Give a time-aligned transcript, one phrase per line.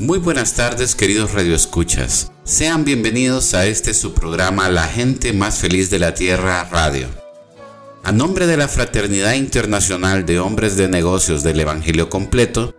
[0.00, 2.32] Muy buenas tardes queridos radioescuchas.
[2.42, 7.06] Sean bienvenidos a este su programa La gente más feliz de la Tierra Radio.
[8.02, 12.74] A nombre de la Fraternidad Internacional de Hombres de Negocios del Evangelio Completo,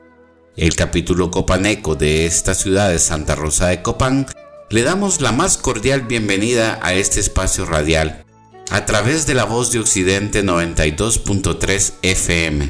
[0.58, 4.26] el capítulo copaneco de esta ciudad de Santa Rosa de Copán,
[4.72, 8.26] le damos la más cordial bienvenida a este espacio radial
[8.72, 12.68] a través de la voz de Occidente 92.3 FM.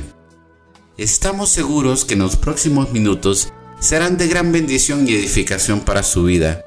[0.97, 6.23] Estamos seguros que en los próximos minutos serán de gran bendición y edificación para su
[6.23, 6.63] vida.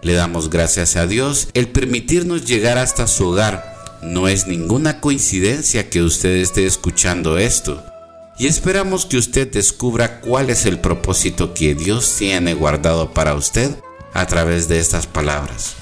[0.00, 4.00] Le damos gracias a Dios el permitirnos llegar hasta su hogar.
[4.00, 7.84] No es ninguna coincidencia que usted esté escuchando esto.
[8.38, 13.70] Y esperamos que usted descubra cuál es el propósito que Dios tiene guardado para usted
[14.14, 15.74] a través de estas palabras.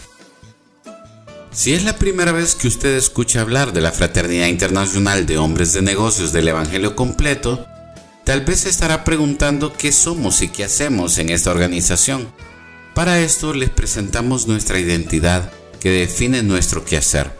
[1.53, 5.73] Si es la primera vez que usted escucha hablar de la Fraternidad Internacional de Hombres
[5.73, 7.67] de Negocios del Evangelio Completo,
[8.31, 12.29] Tal vez se estará preguntando qué somos y qué hacemos en esta organización.
[12.95, 15.51] Para esto les presentamos nuestra identidad
[15.81, 17.40] que define nuestro quehacer.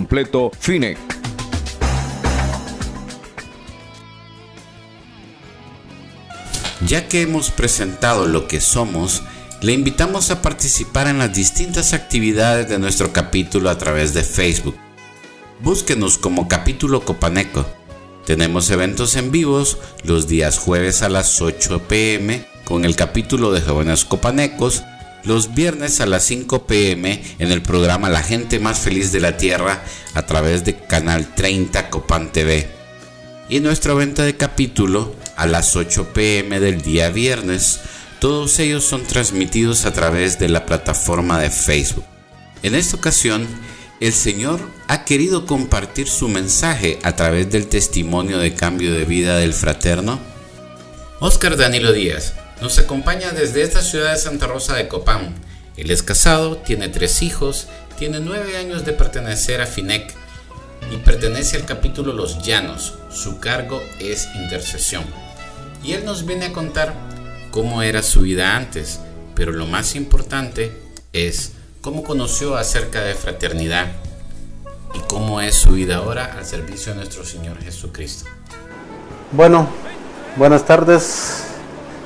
[0.01, 0.51] completo.
[6.87, 9.21] Ya que hemos presentado lo que somos,
[9.61, 14.75] le invitamos a participar en las distintas actividades de nuestro capítulo a través de Facebook.
[15.59, 17.67] Búsquenos como capítulo Copaneco.
[18.25, 23.61] Tenemos eventos en vivos los días jueves a las 8 pm con el capítulo de
[23.61, 24.81] jóvenes copanecos
[25.23, 29.37] los viernes a las 5 pm en el programa La gente más feliz de la
[29.37, 29.83] Tierra
[30.13, 32.69] a través de Canal 30 Copan TV.
[33.49, 37.79] Y nuestra venta de capítulo a las 8 pm del día viernes.
[38.19, 42.05] Todos ellos son transmitidos a través de la plataforma de Facebook.
[42.63, 43.47] En esta ocasión,
[43.99, 49.37] el Señor ha querido compartir su mensaje a través del testimonio de cambio de vida
[49.37, 50.19] del fraterno
[51.19, 55.33] Oscar Danilo Díaz nos acompaña desde esta ciudad de Santa Rosa de Copán.
[55.77, 57.67] Él es casado, tiene tres hijos,
[57.97, 60.13] tiene nueve años de pertenecer a FINEC
[60.91, 62.93] y pertenece al capítulo Los Llanos.
[63.09, 65.03] Su cargo es intercesión.
[65.83, 66.93] Y él nos viene a contar
[67.49, 68.99] cómo era su vida antes,
[69.33, 70.71] pero lo más importante
[71.13, 73.87] es cómo conoció acerca de fraternidad
[74.93, 78.29] y cómo es su vida ahora al servicio de nuestro Señor Jesucristo.
[79.31, 79.67] Bueno,
[80.37, 81.50] buenas tardes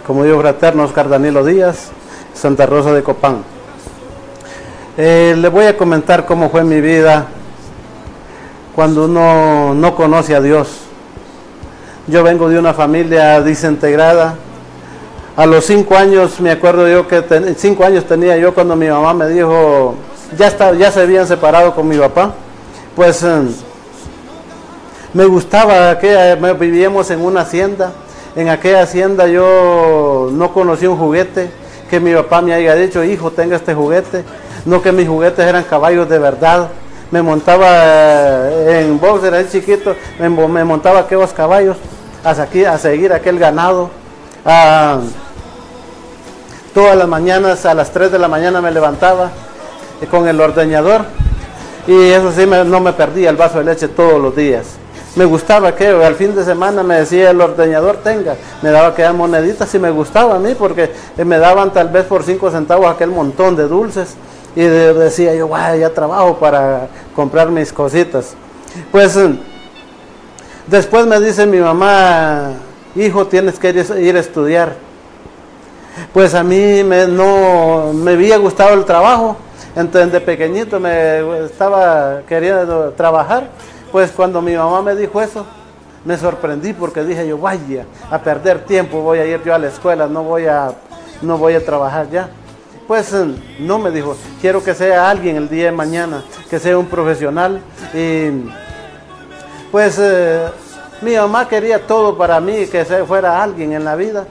[0.06, 1.90] como digo fraterno Oscar Danilo Díaz,
[2.34, 3.44] Santa Rosa de Copán.
[4.98, 7.26] Eh, le voy a comentar cómo fue mi vida
[8.76, 10.82] cuando uno no conoce a Dios.
[12.08, 14.36] Yo vengo de una familia desintegrada.
[15.36, 19.14] A los cinco años, me acuerdo yo que cinco años tenía yo cuando mi mamá
[19.14, 19.96] me dijo,
[20.38, 22.32] ya, está, ya se habían separado con mi papá.
[22.96, 23.42] Pues eh,
[25.14, 27.92] me gustaba que eh, vivíamos en una hacienda
[28.36, 31.50] en aquella hacienda yo no conocí un juguete
[31.90, 34.24] que mi papá me haya dicho, hijo, tenga este juguete.
[34.66, 36.70] No que mis juguetes eran caballos de verdad.
[37.12, 41.78] Me montaba eh, en boxer, ahí chiquito, me, montaba aquellos caballos
[42.24, 43.92] a, aquí, a seguir aquel ganado.
[44.44, 45.00] Ah,
[46.74, 49.30] todas las mañanas, a las 3 de la mañana me levantaba
[50.10, 51.06] con el ordeñador
[51.88, 54.66] y eso sí, no me perdía el vaso de leche todos los días.
[55.16, 59.14] Me gustaba que al fin de semana me decía el ordeñador tenga, me daba aquellas
[59.14, 63.12] moneditas y me gustaba a mí porque me daban tal vez por cinco centavos aquel
[63.12, 64.16] montón de dulces
[64.56, 68.36] y decía yo, guay, ya trabajo para comprar mis cositas.
[68.92, 69.18] Pues
[70.68, 72.52] después me dice mi mamá,
[72.96, 74.74] hijo, tienes que ir, a estudiar.
[76.14, 79.38] Pues a mí me, no, me había gustado el trabajo,
[79.78, 83.50] entonces de pequeñito me estaba queriendo trabajar
[83.96, 85.46] pues cuando mi mamá me dijo eso,
[86.04, 89.70] me sorprendí porque dije yo, vaya, a perder tiempo, voy a ir yo a la
[89.70, 90.74] escuela, no voy a,
[91.22, 92.28] no voy a trabajar ya.
[92.90, 93.26] Pues eh,
[93.58, 97.62] no me dijo, quiero que sea alguien el día de mañana, que sea un profesional.
[97.94, 98.32] Y
[99.72, 100.50] pues eh,
[101.02, 104.26] mi mamá quería todo para mí, que fuera alguien en la vida.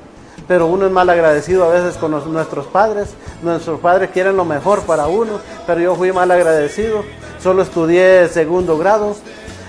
[0.47, 3.15] Pero uno es mal agradecido a veces con nuestros padres.
[3.41, 7.03] Nuestros padres quieren lo mejor para uno, pero yo fui mal agradecido.
[7.43, 9.17] Solo estudié segundo grado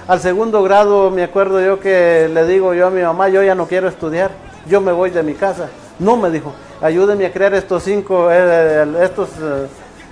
[0.07, 3.55] al segundo grado me acuerdo yo que le digo yo a mi mamá, yo ya
[3.55, 4.31] no quiero estudiar,
[4.67, 5.69] yo me voy de mi casa.
[5.97, 9.67] No me dijo, ayúdeme a crear estos cinco, eh, estos eh,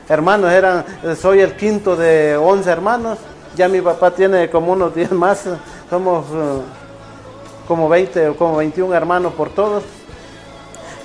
[0.10, 0.84] hermanos, eran,
[1.20, 3.20] soy el quinto de once hermanos,
[3.56, 5.46] ya mi papá tiene como unos diez más,
[5.90, 6.62] somos eh,
[7.68, 9.84] como 20 o como 21 hermanos por todos.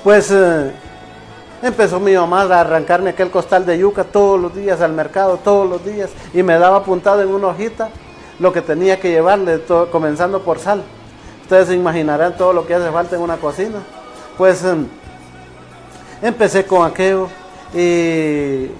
[0.03, 0.33] Pues
[1.61, 5.69] empezó mi mamá a arrancarme aquel costal de yuca todos los días al mercado, todos
[5.69, 7.91] los días, y me daba apuntado en una hojita
[8.39, 10.83] lo que tenía que llevarle, comenzando por sal.
[11.43, 13.79] Ustedes se imaginarán todo lo que hace falta en una cocina.
[14.37, 14.87] Pues em,
[16.23, 17.29] empecé con aquello
[17.75, 18.71] y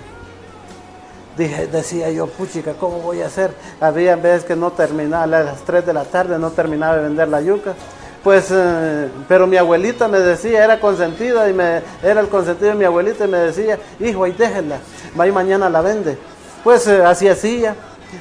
[1.37, 3.53] dije, decía yo, puchica, ¿cómo voy a hacer?
[3.81, 7.29] Había veces que no terminaba, a las 3 de la tarde no terminaba de vender
[7.29, 7.75] la yuca.
[8.23, 12.77] Pues, eh, pero mi abuelita me decía, era consentida y me, era el consentido de
[12.77, 14.79] mi abuelita y me decía, hijo, ahí déjenla,
[15.19, 16.19] va y mañana la vende.
[16.65, 17.75] Pues eh, así hacía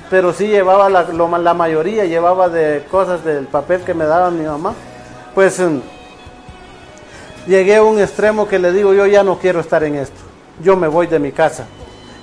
[0.09, 4.73] pero sí llevaba la, mayoría, llevaba de cosas del papel que me daba mi mamá.
[5.33, 5.81] Pues em,
[7.45, 10.19] llegué a un extremo que le digo, yo ya no quiero estar en esto,
[10.61, 11.65] yo me voy de mi casa.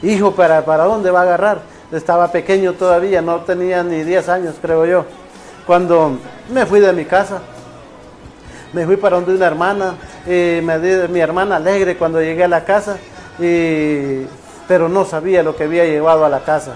[0.02, 1.60] Hijo, ¿para, para dónde va a agarrar?
[1.92, 5.04] Estaba pequeño todavía, no tenía ni 10 años, creo yo.
[5.66, 6.18] Cuando
[6.50, 7.40] me fui de mi casa,
[8.72, 9.94] me fui para donde una hermana,
[10.26, 12.98] y me di, mi hermana alegre cuando llegué a la casa,
[13.38, 16.74] pero no sabía lo que había llevado a la casa.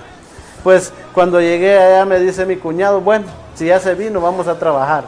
[0.62, 4.58] Pues cuando llegué allá me dice mi cuñado, bueno, si ya se vino, vamos a
[4.58, 5.04] trabajar,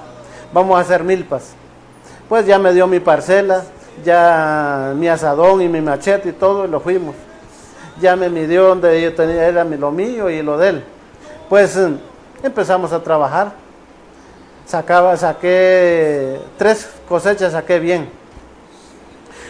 [0.53, 1.53] vamos a hacer milpas.
[2.29, 3.65] Pues ya me dio mi parcela,
[4.05, 7.15] ya mi asadón y mi machete y todo, y lo fuimos.
[8.01, 10.85] Ya me midió donde yo tenía, era lo mío y lo de él.
[11.49, 11.99] Pues em,
[12.43, 13.53] empezamos a trabajar.
[14.65, 18.09] Sacaba, saqué tres cosechas, saqué bien.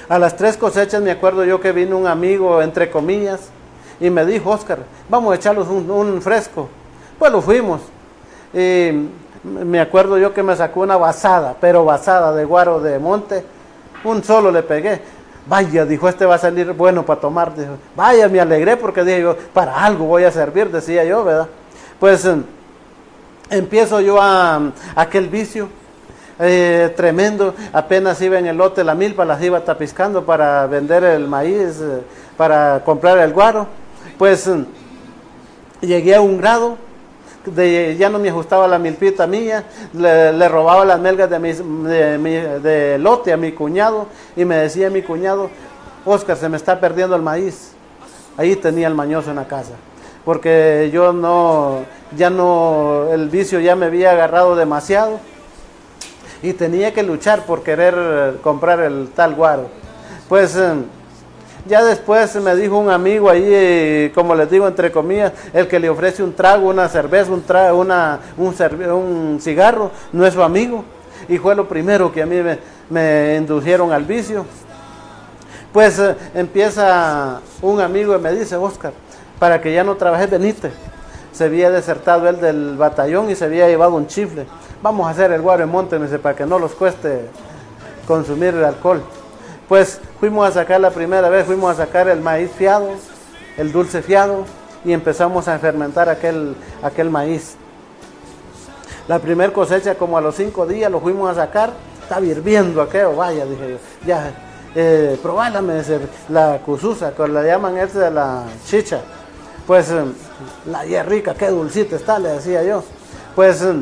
[0.09, 3.51] A las tres cosechas me acuerdo yo que vino un amigo, entre comillas,
[4.01, 6.69] y me dijo, Oscar, vamos a echarlos un, fresco.
[7.19, 7.83] Pues lo fuimos.
[8.55, 9.09] Y
[9.45, 13.45] me acuerdo yo que me sacó una basada, pero basada de guaro de monte.
[14.03, 15.03] Un solo le pegué.
[15.47, 17.53] Vaya, dijo, este va a salir bueno para tomar.
[17.95, 21.49] Vaya, me alegré porque dije yo, para algo voy a servir, decía yo, ¿verdad?
[21.99, 22.43] Pues em,
[23.51, 25.69] empiezo yo a, aquel vicio.
[26.43, 31.29] Eh, tremendo, apenas iba en el lote la milpa, las iba tapiscando para vender el
[31.29, 32.01] maíz, eh,
[32.39, 33.67] para comprar el guaro
[34.21, 34.51] pues
[35.81, 36.77] llegué a un grado
[37.47, 43.39] de, ya no me ajustaba la milpita mía, le, robaba las melgas de, lote a
[43.39, 45.49] mi cuñado y me decía mi cuñado,
[46.05, 47.73] Oscar, se me está perdiendo el maíz.
[48.37, 49.73] Ahí tenía el mañoso en la casa,
[50.27, 51.79] porque yo no,
[52.15, 55.19] ya no, el vicio ya me había agarrado demasiado
[56.43, 59.69] y tenía que luchar por querer comprar el tal guaro.
[60.29, 60.59] Pues
[61.67, 65.79] ya después me dijo un amigo ahí, eh, como les digo, entre comillas, el que
[65.79, 70.85] le ofrece un trago, una cerveza, un, trago, una, un, cigarro, no es su amigo.
[71.29, 72.37] Y fue lo primero que a mí
[72.89, 74.47] me, indujeron al vicio.
[75.73, 78.93] Pues eh, empieza un amigo y me dice, Oscar,
[79.39, 80.71] para que ya no trabajes, venite.
[81.33, 84.47] Se había desertado él del batallón y se había llevado un chifle.
[84.83, 87.27] Vamos a hacer el guaro en monte, para que no los cueste
[88.07, 89.03] consumir el alcohol.
[89.71, 92.89] Pues fuimos a sacar la primera vez, fuimos a sacar el maíz fiado,
[93.57, 94.45] el dulce fiado,
[94.85, 97.55] y empezamos a fermentar aquel, aquel maíz.
[99.07, 101.71] La primera cosecha, como a los cinco días, lo fuimos a sacar,
[102.03, 104.33] estaba hirviendo aquello, vaya, dije yo, ya,
[104.75, 105.17] eh,
[106.31, 109.03] la cususa, que la llaman esta de la chicha.
[109.69, 110.03] Pues eh,
[110.67, 112.83] la es rica, qué dulcita está, le decía yo.
[113.37, 113.81] Pues eh,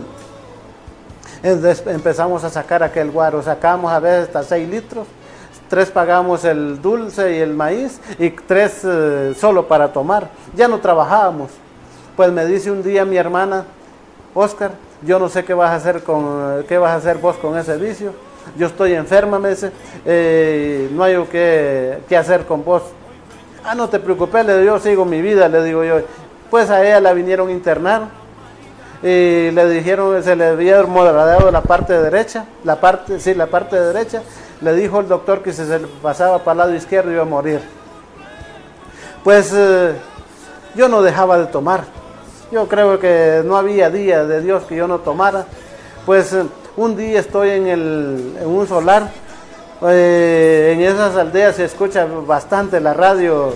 [1.86, 5.06] empezamos a sacar aquel guaro, sacamos a veces hasta 6 litros
[5.68, 10.28] tres pagamos el dulce y el maíz y tres eh, solo para tomar.
[10.54, 11.50] Ya no trabajábamos.
[12.16, 13.64] Pues me dice un día mi hermana,
[14.34, 14.72] Oscar,
[15.02, 17.76] yo no sé qué vas a hacer con, qué vas a hacer vos con ese
[17.76, 18.12] vicio.
[18.56, 19.70] Yo estoy enferma, me dice,
[20.04, 22.82] eh, no hay que, que hacer con vos.
[23.64, 26.00] Ah, no te preocupes, le digo, yo sigo mi vida, le digo yo.
[26.50, 28.02] Pues a ella la vinieron a internar
[29.02, 33.78] y le dijeron, se le había moderado la parte derecha, la parte, sí, la parte
[33.78, 34.22] derecha.
[34.60, 37.60] Le dijo el doctor que si se pasaba para el lado izquierdo iba a morir.
[39.22, 39.94] Pues eh,
[40.74, 41.84] yo no dejaba de tomar.
[42.50, 45.46] Yo creo que no había día de Dios que yo no tomara.
[46.04, 46.44] Pues eh,
[46.76, 49.10] un día estoy en, el, en un solar.
[49.82, 53.54] Eh, en esas aldeas se escucha bastante la radio.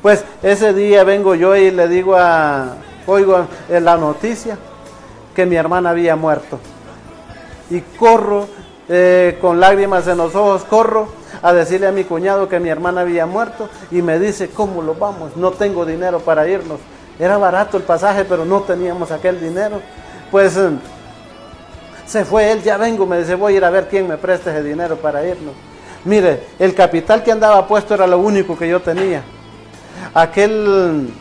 [0.00, 2.74] Pues ese día vengo yo y le digo a,
[3.06, 4.58] oigo la noticia
[5.36, 6.58] que mi hermana había muerto.
[7.70, 8.48] Y corro
[8.88, 11.08] eh, con lágrimas en los ojos, corro
[11.42, 14.94] a decirle a mi cuñado que mi hermana había muerto y me dice, ¿cómo lo
[14.94, 15.36] vamos?
[15.36, 16.78] No tengo dinero para irnos.
[17.18, 19.80] Era barato el pasaje, pero no teníamos aquel dinero.
[20.30, 20.70] Pues eh,
[22.06, 24.50] se fue él, ya vengo, me dice, voy a ir a ver quién me presta
[24.50, 25.54] ese dinero para irnos.
[26.04, 29.22] Mire, el capital que andaba puesto era lo único que yo tenía.
[30.14, 31.12] Aquel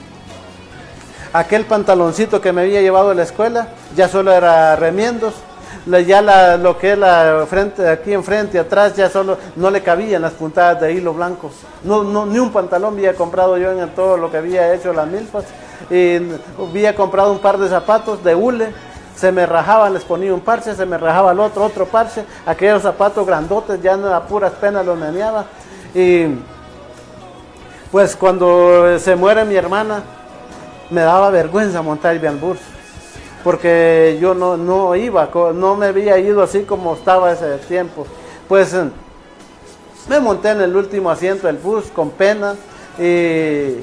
[1.34, 5.36] aquel pantaloncito que me había llevado a la escuela, ya solo era remiendos,
[5.86, 10.34] ya lo que es la frente, aquí enfrente, atrás, ya solo no le cabían las
[10.34, 11.52] puntadas de hilo blanco.
[11.84, 15.46] No, ni un pantalón había comprado yo en todo lo que había hecho las milpas.
[15.90, 16.20] Y
[16.60, 18.72] había comprado un par de zapatos de hule,
[19.16, 22.82] se me rajaban, les ponía un parche, se me rajaba el otro, otro parche, aquellos
[22.82, 25.46] zapatos grandotes, ya a puras penas los meneaba.
[25.94, 26.28] Y
[27.92, 30.04] pues cuando se muere mi hermana,
[30.90, 32.58] me daba vergüenza montar el bus,
[33.44, 38.06] porque yo no, no iba, no me había ido así como estaba ese tiempo.
[38.48, 38.90] Pues eh,
[40.08, 42.56] me monté en el último asiento del bus con pena
[42.98, 43.78] y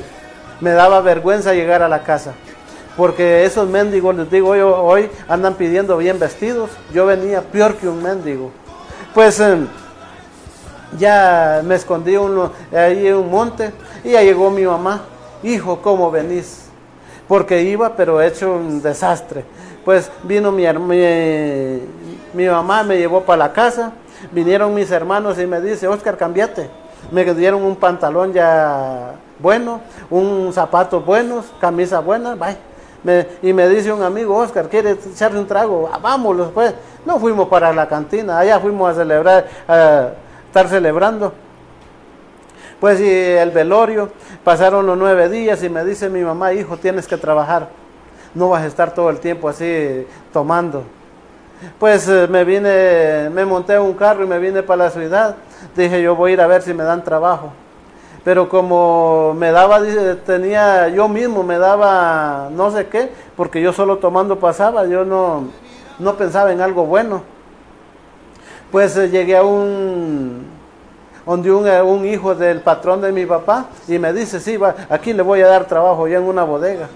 [0.60, 2.34] me daba vergüenza llegar a la casa.
[2.96, 6.70] Porque esos mendigos, les digo, hoy, hoy andan pidiendo bien vestidos.
[6.92, 8.50] Yo venía peor que un mendigo.
[9.14, 9.66] Pues eh,
[10.98, 13.72] ya me escondí uno, ahí en un monte
[14.04, 15.02] y ya llegó mi mamá.
[15.42, 16.67] Hijo, ¿cómo venís?
[17.28, 19.44] Porque iba pero hecho un desastre.
[19.84, 20.64] Pues vino mi,
[22.34, 23.92] mi, mamá, me llevó para la casa,
[24.32, 26.68] vinieron mis hermanos y me dice, Oscar, cambiate.
[27.12, 29.80] Me dieron un pantalón ya bueno,
[30.10, 33.26] un zapato buenos, camisa buena, bye.
[33.42, 35.88] y me dice un amigo, Oscar, ¿quiere echarle un trago?
[35.92, 36.74] Ah, vámonos, pues.
[37.06, 40.08] No fuimos para la cantina, allá fuimos a celebrar, a
[40.48, 41.32] estar celebrando.
[42.80, 44.10] Pues y el velorio,
[44.44, 47.68] pasaron los nueve días y me dice mi mamá, hijo, tienes que trabajar.
[48.34, 50.84] No vas a estar todo el tiempo así tomando.
[51.78, 55.36] Pues eh, me vine, me monté un carro y me vine para la ciudad.
[55.74, 57.52] Dije, yo voy a ir a ver si me dan trabajo.
[58.24, 59.80] Pero como me daba,
[60.24, 65.48] tenía, yo mismo me daba no sé qué, porque yo solo tomando pasaba, yo no,
[65.98, 67.22] no pensaba en algo bueno.
[68.70, 70.57] Pues eh, llegué a un,
[71.36, 75.12] donde eh, un, hijo del patrón de mi papá y me dice, sí, va, aquí
[75.12, 76.88] le voy a dar trabajo ya en una bodega.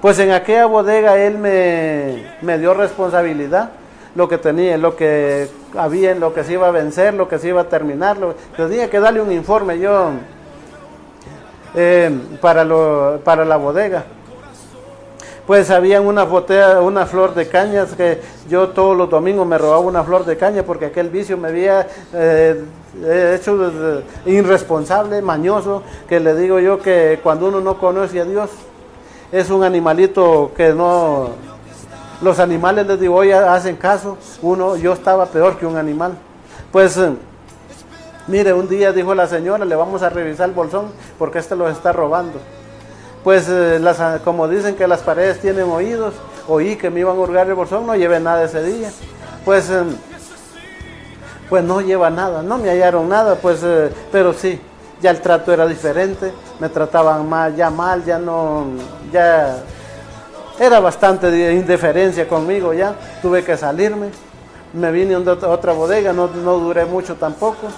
[0.00, 3.70] Pues en aquella bodega él me, dio responsabilidad,
[4.14, 7.48] lo que tenía, lo que había, lo que se iba a vencer, lo que se
[7.48, 8.16] iba a terminar.
[8.16, 10.12] Lo, tenía que darle un informe yo
[11.74, 12.10] eh,
[12.40, 14.04] para, lo, para la bodega
[15.46, 19.80] pues había una botella, una flor de cañas que yo todos los domingos me robaba
[19.80, 22.64] una flor de caña porque aquel vicio me había eh,
[23.34, 28.50] hecho irresponsable, mañoso, que le digo yo que cuando uno no conoce a Dios
[29.32, 31.30] es un animalito que no,
[32.22, 36.12] los animales les digo hoy hacen caso, uno, yo estaba peor que un animal.
[36.72, 37.12] Pues eh,
[38.28, 40.86] mire, un día dijo la señora, le vamos a revisar el bolsón
[41.18, 42.38] porque este los está robando
[43.24, 46.14] pues eh, las, como dicen que las paredes tienen oídos,
[46.46, 48.90] oí que me iban a hurgar el bolsón, no llevé nada ese día.
[49.46, 49.96] Pues, em,
[51.48, 54.60] pues no lleva nada, no me hallaron nada, pues, eh, pero sí,
[55.00, 58.66] ya el trato era diferente, me trataban mal, ya mal, ya no,
[59.10, 59.56] ya
[60.58, 64.10] era bastante de indiferencia conmigo ya, tuve que salirme,
[64.74, 67.68] me vine a otra bodega, no, no duré mucho tampoco.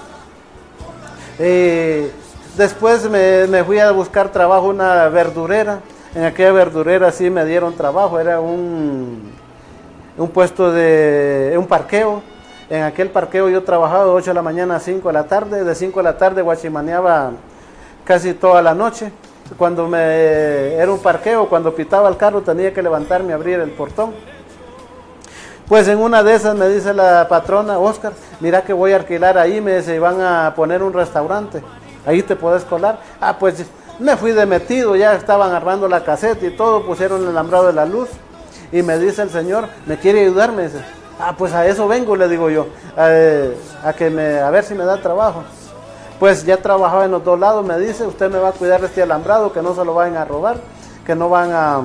[1.39, 2.11] Eh,
[2.57, 5.81] Después me, fui a buscar trabajo una verdurera.
[6.15, 9.31] En aquella verdurera sí me dieron trabajo, era un,
[10.17, 12.23] un puesto de un parqueo.
[12.71, 15.65] En aquel parqueo yo trabajaba de 8 de la mañana a 5 de la tarde,
[15.65, 17.33] de 5 de la tarde guachimaneaba
[18.07, 19.13] casi toda la noche.
[19.59, 23.71] Cuando me era un parqueo, cuando pitaba el carro tenía que levantarme y abrir el
[23.73, 24.15] portón.
[25.69, 29.37] Pues en una de esas me dice la patrona, Oscar, mira que voy a alquilar
[29.37, 31.61] ahí, me dice, van a poner un restaurante
[32.07, 32.99] ahí te puedes colar.
[33.21, 33.65] Ah, pues
[33.99, 37.73] me fui de metido, ya estaban armando la caseta y todo, pusieron el alambrado de
[37.73, 38.09] la luz.
[38.73, 40.53] Y me dice el Señor, ¿me quiere ayudar?
[40.53, 40.83] Me dice,
[41.21, 44.85] ah, pues a eso vengo, le digo yo, a, que me, a ver si me
[44.85, 45.45] da trabajo.
[46.19, 49.03] Pues ya trabajaba en los dos lados, me dice, usted me va a cuidar este
[49.03, 50.57] alambrado, que no se lo vayan a robar,
[51.05, 51.83] que no van a...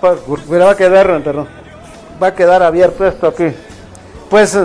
[0.00, 1.48] Pues, va a quedar, perdón,
[2.22, 3.52] va a quedar abierto esto aquí.
[4.30, 4.56] Pues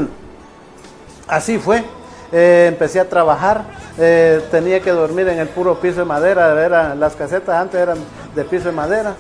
[1.28, 1.84] así fue.
[2.32, 3.64] Eh, empecé a trabajar,
[3.98, 7.98] eh, tenía que dormir en el puro piso de madera, las casetas antes eran
[8.36, 9.16] de piso de madera,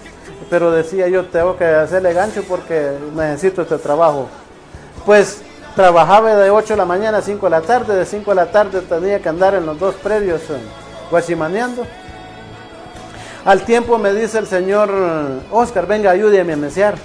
[0.49, 4.27] pero decía yo tengo que hacerle gancho porque necesito este trabajo.
[5.05, 5.41] Pues
[5.75, 8.51] trabajaba de 8 de la mañana a 5 de la tarde, de 5 de la
[8.51, 10.57] tarde tenía que andar en los dos predios eh,
[11.09, 11.85] guachimaneando.
[13.45, 14.91] Al tiempo me dice el señor,
[15.51, 16.95] Oscar, venga, ayúdeme a mesear.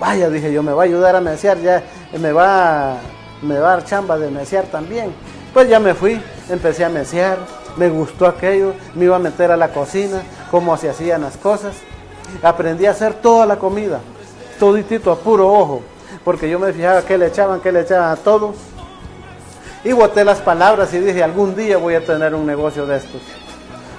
[0.00, 1.82] Vaya, dije yo, me va a ayudar a mesear, ya
[2.18, 2.96] me va,
[3.40, 5.14] me va a dar chamba de mesear también.
[5.52, 7.38] Pues ya me fui, empecé a mesear,
[7.76, 11.74] me gustó aquello, me iba a meter a la cocina, cómo se hacían las cosas.
[12.42, 14.00] Aprendí a hacer toda la comida,
[14.58, 15.82] toditito a puro ojo,
[16.24, 18.54] porque yo me fijaba qué le echaban, qué le echaban a todo.
[19.84, 23.20] Y boté las palabras y dije, algún día voy a tener un negocio de estos.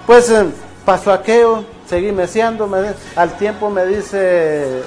[0.07, 0.45] Pues eh,
[0.83, 2.69] pasó aquello, seguí meseando,
[3.15, 4.81] al tiempo me dice,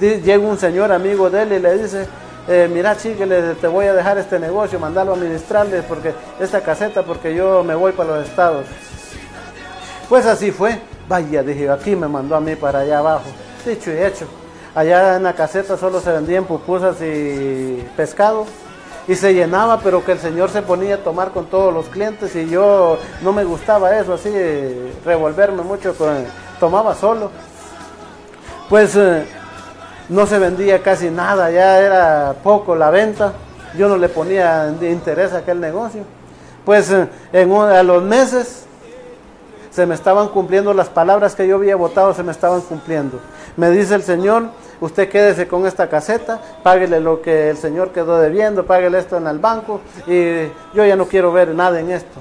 [0.00, 2.06] llega un señor amigo de él y le dice,
[2.48, 7.34] eh, mira te voy a dejar este negocio, mandarlo a administrarles porque esta caseta porque
[7.34, 8.66] yo me voy para los estados.
[10.08, 10.80] Pues así fue.
[11.08, 13.26] Vaya, dije, aquí me mandó a mí para allá abajo.
[13.64, 14.26] Dicho y hecho.
[14.74, 18.46] Allá en la caseta solo se vendían pupusas y pescado.
[19.08, 22.34] Y se llenaba, pero que el señor se ponía a tomar con todos los clientes
[22.36, 24.30] y yo no me gustaba eso, así,
[25.04, 26.24] revolverme mucho, con,
[26.60, 27.30] tomaba solo.
[28.68, 29.26] Pues eh,
[30.10, 33.32] no se vendía casi nada, ya era poco la venta,
[33.78, 36.02] yo no le ponía interés a aquel negocio.
[36.64, 38.64] Pues eh, en, a los meses
[39.70, 43.20] se me estaban cumpliendo las palabras que yo había votado, se me estaban cumpliendo.
[43.56, 44.48] Me dice el Señor,
[44.80, 49.28] usted quédese con esta caseta, páguele lo que el Señor quedó debiendo, páguele esto en
[49.28, 52.20] el banco y yo ya no quiero ver nada en esto.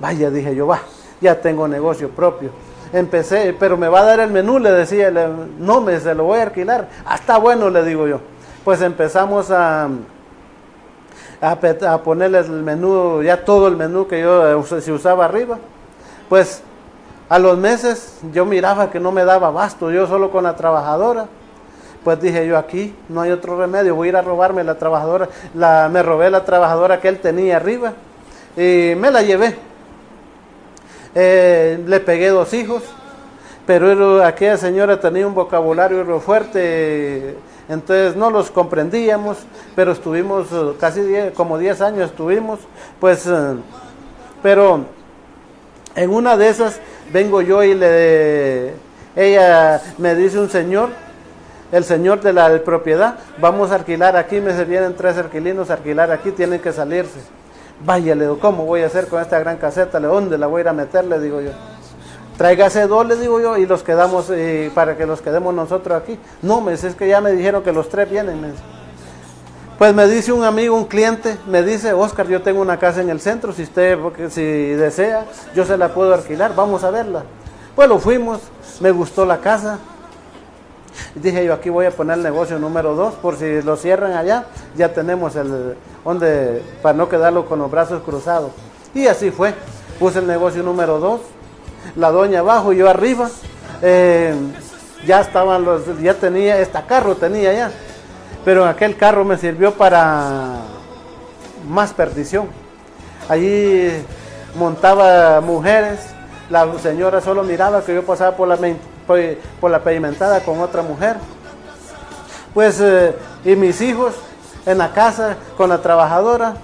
[0.00, 0.80] Vaya, dije yo, va,
[1.20, 5.80] ya tengo negocio propio empecé, pero me va a dar el menú, le decía, no
[5.80, 6.88] me se lo voy a alquilar.
[7.04, 8.20] Ah, está bueno, le digo yo.
[8.64, 9.88] Pues empezamos a,
[11.40, 15.58] a, ponerle el menú, ya todo el menú que yo eh, se usaba arriba.
[16.28, 16.62] Pues
[17.28, 21.26] a los meses yo miraba que no me daba basto, yo solo con la trabajadora.
[22.04, 25.28] Pues dije yo aquí no hay otro remedio, voy a ir a robarme la trabajadora.
[25.54, 27.92] La, me robé la trabajadora que él tenía arriba
[28.56, 29.67] y me la llevé.
[31.14, 32.82] Eh, le pegué dos hijos,
[33.66, 37.36] pero aquella señora tenía un vocabulario fuerte,
[37.68, 39.38] entonces no los comprendíamos,
[39.74, 41.00] pero estuvimos eh, casi
[41.34, 42.60] como 10 años estuvimos,
[43.00, 43.56] pues, eh,
[44.42, 44.84] pero
[45.94, 46.80] en una de esas
[47.12, 48.74] vengo yo y le,
[49.16, 50.90] ella me dice un señor,
[51.72, 56.10] el señor de la propiedad, vamos a alquilar aquí, me se vienen tres alquilinos alquilar
[56.10, 57.37] aquí, tienen que salirse.
[57.84, 60.00] Vaya, le digo, ¿cómo voy a hacer con esta gran caseta?
[60.00, 61.04] ¿Dónde la voy a ir a meter?
[61.04, 61.52] Le digo yo.
[62.36, 66.18] Tráigase dos, le digo yo, y los quedamos, eh, para que los quedemos nosotros aquí.
[66.42, 68.54] No, me dice, es que ya me dijeron que los tres vienen.
[69.76, 73.10] Pues me dice un amigo, un cliente, me dice, Oscar, yo tengo una casa en
[73.10, 73.96] el centro, si usted,
[74.30, 77.22] si desea, yo se la puedo alquilar, vamos a verla.
[77.76, 78.40] Pues lo fuimos,
[78.80, 79.78] me gustó la casa,
[81.14, 84.46] dije yo, aquí voy a poner el negocio número dos, por si lo cierran allá,
[84.76, 88.52] ya tenemos el, donde, para no quedarlo con los brazos cruzados.
[88.94, 89.54] Y así fue,
[89.98, 91.20] puse el negocio número dos,
[91.96, 93.28] la doña abajo, yo arriba,
[93.82, 94.34] eh,
[95.06, 97.70] ya estaban los, ya tenía, este carro tenía ya,
[98.44, 100.56] pero aquel carro me sirvió para
[101.68, 102.48] más perdición.
[103.28, 103.90] Allí
[104.54, 106.00] montaba mujeres,
[106.48, 108.56] la señora solo miraba que yo pasaba por la
[109.60, 111.16] por la pavimentada con otra mujer.
[112.54, 114.14] Pues, eh, y mis hijos
[114.66, 116.54] en la casa con la trabajadora,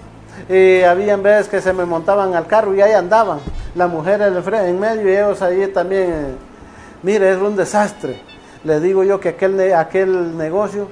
[0.48, 3.38] y habían veces que se me montaban al carro y ahí andaban,
[3.74, 6.35] la mujer en medio y ellos ahí también, eh,
[7.02, 8.20] mire, es un desastre.
[8.62, 10.88] Le digo yo que aquel, aquel negocio,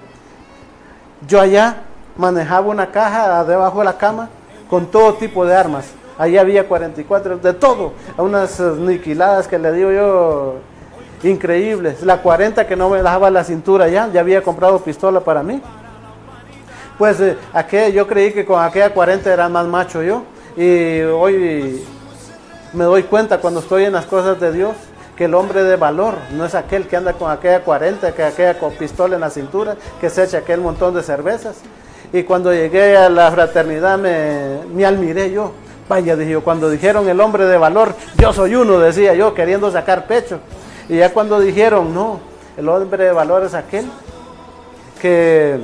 [1.26, 1.76] yo allá
[2.16, 4.28] manejaba una caja debajo de la cama
[4.68, 5.92] con todo tipo de armas.
[6.18, 10.54] Allí había 44, de todo, unas niquiladas que le digo yo,
[11.22, 12.02] increíbles.
[12.02, 15.60] La 40 que no me dejaba la cintura ya, ya había comprado pistola para mí.
[16.98, 20.22] Pues eh, yo creí que con aquella 40 era más macho yo.
[20.56, 21.84] Y hoy
[22.72, 24.74] me doy cuenta cuando estoy en las cosas de Dios
[25.16, 28.58] que el hombre de valor no es aquel que anda con aquella 40, que aquella
[28.58, 31.56] con pistola en la cintura, que se echa aquel montón de cervezas.
[32.12, 35.52] Y cuando llegué a la fraternidad me, me admiré yo.
[35.88, 39.70] Vaya, dije yo, cuando dijeron el hombre de valor, yo soy uno, decía yo, queriendo
[39.70, 40.38] sacar pecho.
[40.92, 42.20] Y ya cuando dijeron, no,
[42.58, 43.86] El hombre de valor es aquel
[45.00, 45.58] que,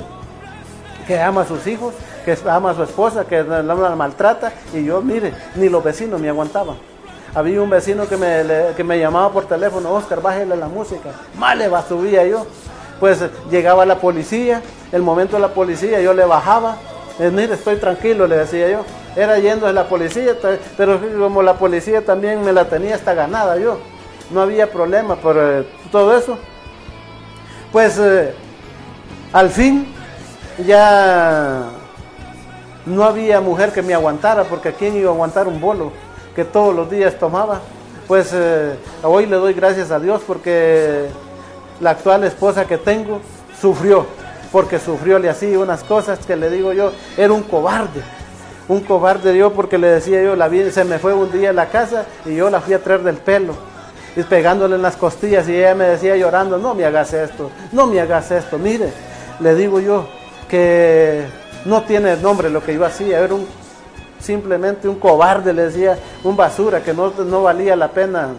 [1.05, 1.93] que ama a sus hijos,
[2.25, 4.51] que ama a su esposa, que la, la maltrata.
[4.73, 6.77] Y yo, mire, ni los vecinos me aguantaban.
[7.35, 11.11] Había un vecino que me, que me llamaba por teléfono, Oscar, bájale la música.
[11.37, 12.47] Mal le va, subía yo.
[12.99, 16.77] Pues eh, llegaba la policía, el momento de la policía yo le bajaba.
[17.19, 18.79] Eh, mire, estoy tranquilo, le decía yo.
[19.15, 20.33] Era yendo de la policía,
[20.75, 23.77] pero como la policía también me la tenía hasta ganada yo.
[24.31, 26.37] No había problema por eh, todo eso.
[27.71, 28.33] Pues eh,
[29.33, 29.87] al fin
[30.65, 31.69] ya
[32.85, 35.91] no había mujer que me aguantara, porque ¿quién iba a aguantar un bolo
[36.35, 37.61] que todos los días tomaba?
[38.07, 41.07] Pues eh, hoy le doy gracias a Dios porque
[41.79, 43.21] la actual esposa que tengo
[43.59, 44.05] sufrió,
[44.51, 48.01] porque sufrió, le hacía unas cosas que le digo yo, era un cobarde.
[48.67, 51.53] Un cobarde yo porque le decía yo, la vi, se me fue un día a
[51.53, 53.68] la casa y yo la fui a traer del pelo
[54.15, 57.85] y pegándole en las costillas y ella me decía llorando, no me hagas esto, no
[57.87, 58.91] me hagas esto, mire,
[59.39, 60.07] le digo yo
[60.49, 61.25] que
[61.65, 63.47] no tiene nombre lo que yo hacía, era un
[64.19, 68.29] simplemente un cobarde, le decía, un basura que no, no valía la pena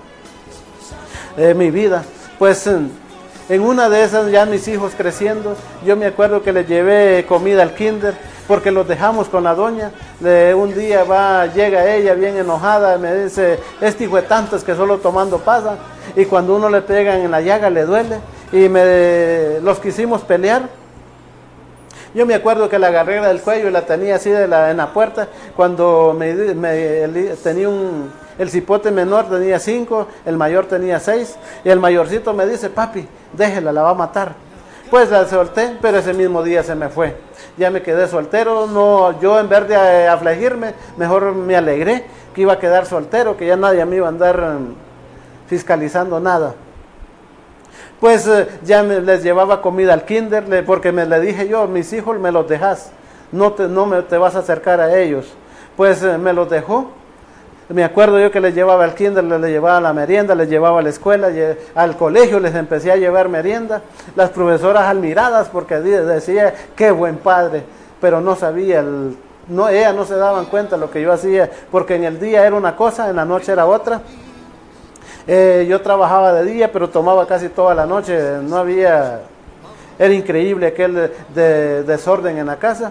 [1.37, 2.05] eh, mi vida.
[2.39, 2.91] Pues en,
[3.49, 7.63] en una de esas ya mis hijos creciendo, yo me acuerdo que les llevé comida
[7.63, 8.15] al kinder
[8.51, 9.93] porque los dejamos con la doña.
[10.21, 14.25] Le- un día va, llega ella bien enojada, me dice, este hijo de
[14.65, 15.77] que solo tomando pasa.
[16.17, 18.19] Y cuando uno le pegan en la llaga le duele.
[18.53, 20.63] Y me, los quisimos pelear.
[22.13, 24.93] Yo me acuerdo que la agarré del cuello la tenía así de la, en la
[24.93, 25.29] puerta.
[25.55, 26.31] Cuando me-
[27.05, 31.37] el- tenía un, el cipote menor tenía cinco, el mayor tenía seis.
[31.65, 34.50] Y el mayorcito me dice, papi, déjela, la va a matar.
[34.91, 37.17] Pues la solté, pero ese mismo día se me fue.
[37.57, 42.41] Ya me quedé soltero, no, yo en vez de eh, afligirme, mejor me alegré que
[42.43, 44.75] iba a quedar soltero, que ya nadie me iba a andar mm,
[45.49, 46.55] fiscalizando nada.
[48.01, 51.93] Pues eh, ya me- les llevaba comida al kinder, porque me le dije yo, mis
[51.93, 52.91] hijos me los dejas,
[53.31, 55.33] no te, no me, te vas a acercar a ellos.
[55.77, 56.91] Pues eh, me los dejó.
[57.71, 60.83] Me acuerdo yo que les llevaba al kinder, les, llevaba la merienda, les llevaba a
[60.83, 61.29] la escuela,
[61.77, 63.83] al colegio les empecé a llevar merienda.
[64.17, 67.63] Las profesoras admiradas porque decía, qué buen padre,
[68.01, 68.85] pero no sabía,
[69.47, 72.45] no, ellas no se daban cuenta de lo que yo hacía, porque en el día
[72.45, 74.01] era una cosa, en la noche era otra.
[75.29, 78.19] Eh, yo trabajaba de día, pero tomaba casi toda la noche.
[78.43, 79.21] No había.
[79.97, 82.91] Era increíble aquel de- de- desorden en la casa.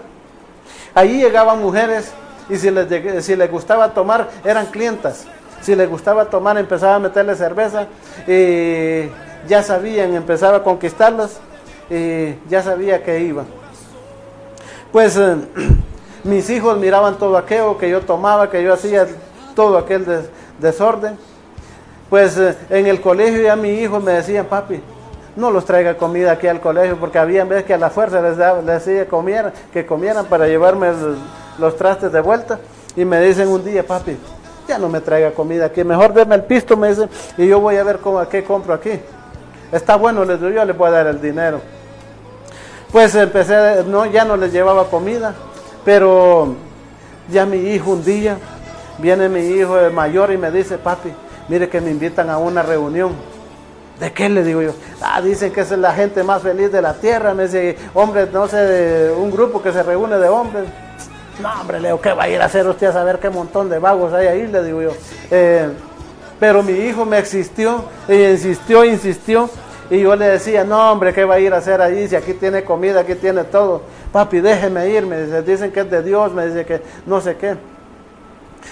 [0.94, 2.12] Allí llegaban mujeres
[2.50, 5.26] y si les, si les gustaba tomar, eran clientas.
[5.60, 7.86] Si les gustaba tomar, empezaba a meterle cerveza
[8.26, 9.08] y
[9.46, 11.38] ya sabían, empezaba a conquistarlas
[11.90, 13.44] y ya sabía que iba.
[14.92, 15.36] Pues eh,
[16.24, 19.06] mis hijos miraban todo aquello que yo tomaba, que yo hacía
[19.54, 21.16] todo aquel des- desorden.
[22.08, 24.80] Pues eh, en el colegio ya mi hijo me decían, papi,
[25.36, 28.36] no los traiga comida aquí al colegio, porque había veces que a la fuerza les,
[28.66, 30.88] decía comieran, que comieran para llevarme
[31.60, 32.58] los trastes de vuelta.
[32.96, 34.16] Y me dicen un día, papi,
[34.66, 37.76] ya no me traiga comida aquí, mejor denme el pisto, me dicen, y yo voy
[37.76, 38.92] a ver cómo, qué compro aquí.
[39.72, 41.60] Está bueno, les digo, yo les voy a dar el dinero.
[42.90, 45.34] Pues empecé, no, ya no les llevaba comida,
[45.84, 46.54] pero
[47.30, 48.36] ya mi hijo un día,
[48.98, 51.12] viene mi hijo el mayor y me dice, papi,
[51.48, 53.12] mire que me invitan a una reunión.
[54.00, 54.72] ¿De qué le digo yo?
[55.02, 57.34] Ah, dicen que es la gente más feliz de la tierra.
[57.34, 60.64] Me dice, hombre, no sé, un grupo que se reúne de hombres.
[61.40, 63.78] No, hombre, Leo, ¿qué va a ir a hacer usted a saber qué montón de
[63.78, 64.46] vagos hay ahí?
[64.46, 64.92] Le digo yo.
[65.30, 65.68] Eh,
[66.38, 69.48] pero mi hijo me existió, y insistió, insistió.
[69.90, 72.06] Y yo le decía, no, hombre, ¿qué va a ir a hacer ahí?
[72.08, 73.82] Si aquí tiene comida, aquí tiene todo.
[74.12, 75.04] Papi, déjeme ir.
[75.04, 77.56] Me dice, dicen que es de Dios, me dice que no sé qué.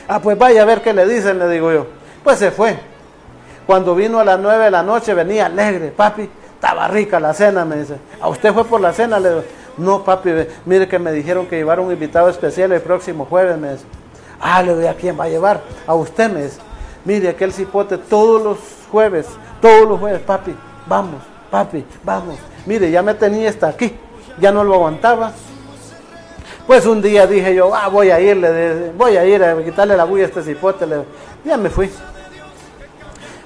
[0.06, 1.86] Ah, pues vaya a ver qué le dicen, le digo yo.
[2.22, 2.78] Pues se fue.
[3.66, 7.64] Cuando vino a las nueve de la noche venía alegre, papi, estaba rica la cena,
[7.64, 7.96] me dice.
[8.20, 9.18] ¿A usted fue por la cena?
[9.18, 9.42] Le digo,
[9.78, 10.30] no, papi,
[10.66, 13.84] mire que me dijeron que llevar un invitado especial el próximo jueves, me dice.
[14.40, 15.60] Ah, le digo, ¿a quién va a llevar?
[15.86, 16.48] A usted, me.
[17.04, 18.58] Mire, aquel cipote todos los
[18.90, 19.26] jueves,
[19.60, 20.54] todos los jueves, papi,
[20.86, 22.36] vamos, papi, vamos.
[22.66, 23.96] Mire, ya me tenía hasta aquí,
[24.40, 25.32] ya no lo aguantaba.
[26.66, 29.96] Pues un día dije yo, ah, voy a ir, le, voy a ir a quitarle
[29.96, 30.86] la bulla a este cipote.
[30.86, 31.02] Le,
[31.44, 31.90] ya me fui.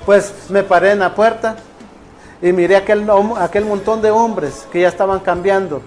[0.04, 1.56] Pues me paré en la puerta
[2.40, 5.82] y miré aquel, aquel montón de hombres que ya estaban cambiando.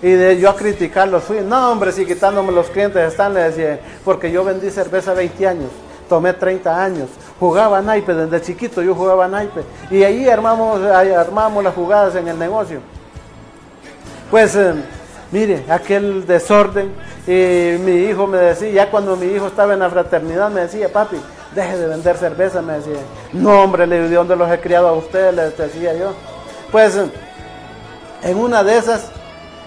[0.00, 3.80] Y de yo a criticarlos fui, no hombre, si quitándome los clientes están, le decía,
[4.04, 5.70] porque yo vendí cerveza 20 años,
[6.08, 9.62] tomé 30 años, jugaba naipe, desde chiquito yo jugaba naipe.
[9.90, 12.80] Y ahí armamos, armamos las jugadas en el negocio.
[14.30, 14.74] Pues eh,
[15.30, 16.92] mire, aquel desorden.
[17.26, 20.92] Y mi hijo me decía, ya cuando mi hijo estaba en la fraternidad, me decía,
[20.92, 21.18] papi,
[21.54, 22.98] deje de vender cerveza, me decía.
[23.32, 25.34] No, hombre, ¿de dónde los he criado a ustedes?
[25.34, 26.14] Le decía yo.
[26.70, 26.98] Pues
[28.22, 29.10] en una de esas,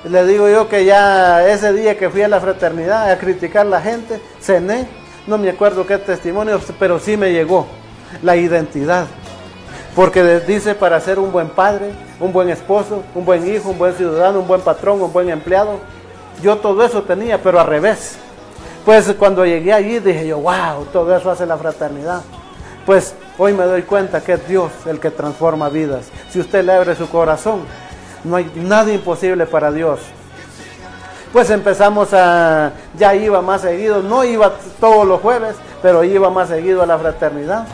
[0.09, 3.69] le digo yo que ya ese día que fui a la fraternidad a criticar a
[3.69, 4.87] la gente, cené,
[5.25, 7.65] no me acuerdo qué testimonio, pero sí me llegó
[8.21, 9.07] la identidad.
[9.95, 13.95] Porque dice para ser un buen padre, un buen esposo, un buen hijo, un buen
[13.95, 15.79] ciudadano, un buen patrón, un buen empleado.
[16.43, 18.17] Yo todo eso tenía, pero al revés.
[18.83, 22.21] Pues cuando llegué allí dije yo, wow, todo eso hace la fraternidad.
[22.85, 26.05] Pues hoy me doy cuenta que es Dios el que transforma vidas.
[26.29, 27.61] Si usted le abre su corazón,
[28.25, 29.99] no hay nada imposible para Dios.
[31.31, 36.49] Pues empezamos a, ya iba más seguido, no iba todos los jueves, pero iba más
[36.49, 37.67] seguido a la fraternidad.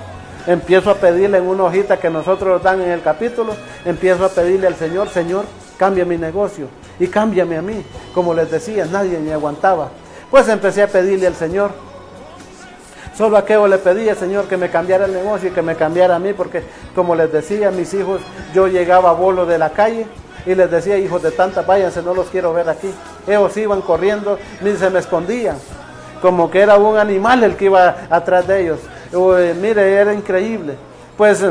[0.48, 3.54] Empiezo a pedirle en una hojita que nosotros dan en el capítulo,
[3.86, 5.46] empiezo a pedirle al Señor, Señor,
[5.78, 6.68] cambia mi negocio
[7.00, 7.86] y cámbiame a mí.
[8.14, 9.90] Como les decía, nadie me aguantaba.
[10.32, 11.72] Pues empecé a pedirle al Señor.
[13.16, 16.16] Solo a aquello le pedía, Señor, que me cambiara el negocio y que me cambiara
[16.16, 16.64] a mí, porque
[16.96, 18.22] como les decía, mis hijos,
[18.56, 20.08] yo llegaba a bolo de la calle
[20.46, 22.92] y les decía, hijos de tanta, váyanse, no los quiero ver aquí.
[23.28, 25.58] Ellos iban corriendo, ni se me escondían,
[26.22, 28.80] como que era un animal el que iba atrás de ellos.
[29.62, 30.76] mire, era increíble.
[31.18, 31.44] Pues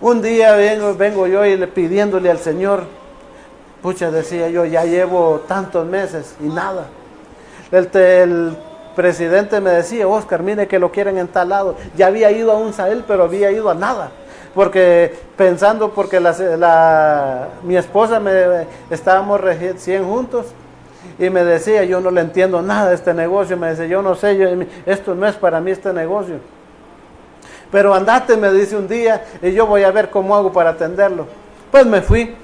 [0.00, 2.84] un día vengo, vengo yo y le, pidiéndole al Señor,
[3.82, 6.86] pucha, decía yo, ya llevo tantos meses y nada.
[7.70, 8.56] El,
[8.94, 11.76] presidente me decía, Oscar, mire que lo quieren en tal lado.
[11.96, 14.10] Ya había ido a un Sahel, pero había ido a nada.
[14.56, 20.46] Porque pensando, porque la, mi esposa me estábamos recién juntos
[21.18, 23.58] y me decía, yo no le entiendo nada de este negocio.
[23.58, 26.36] Me dice, yo no sé, esto no es para mí este negocio.
[27.70, 31.26] Pero andate, me dice un día, y yo voy a ver cómo hago para atenderlo.
[31.70, 32.34] Pues me fui.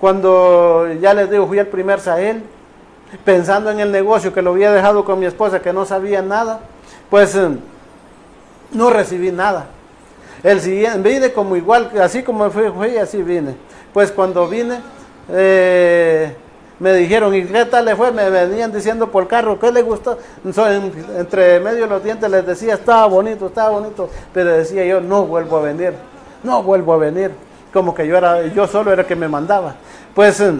[0.00, 2.42] Cuando ya les digo, fui al primer Sahel
[3.24, 6.58] pensando en el negocio que lo había dejado con mi esposa, que no sabía nada,
[7.08, 7.48] pues eh,
[8.72, 9.66] no recibí nada.
[10.42, 13.54] El siguiente, vine como igual, así como fui, así vine.
[13.92, 14.80] Pues cuando vine,
[15.30, 16.34] eh,
[16.80, 18.10] me dijeron, ¿y qué tal le fue?
[18.10, 20.18] Me venían diciendo por carro, ¿qué le gustó?
[20.44, 25.24] entre medio de los dientes les decía, estaba bonito, estaba bonito, pero decía yo, no
[25.26, 25.94] vuelvo a venir,
[26.42, 27.30] no vuelvo a venir.
[27.72, 29.76] Como que yo era, yo solo era que me mandaba.
[30.12, 30.54] Pues eh,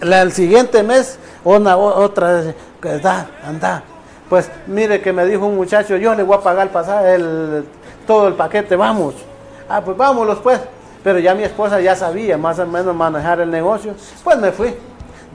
[0.00, 2.54] el siguiente mes, una, otra,
[3.02, 3.82] da, anda.
[4.28, 7.66] Pues mire que me dijo un muchacho, yo le voy a pagar el pasaje, el,
[8.06, 9.14] todo el paquete, vamos.
[9.68, 10.60] Ah, pues vámonos pues.
[11.02, 13.94] Pero ya mi esposa ya sabía más o menos manejar el negocio.
[14.22, 14.74] Pues me fui.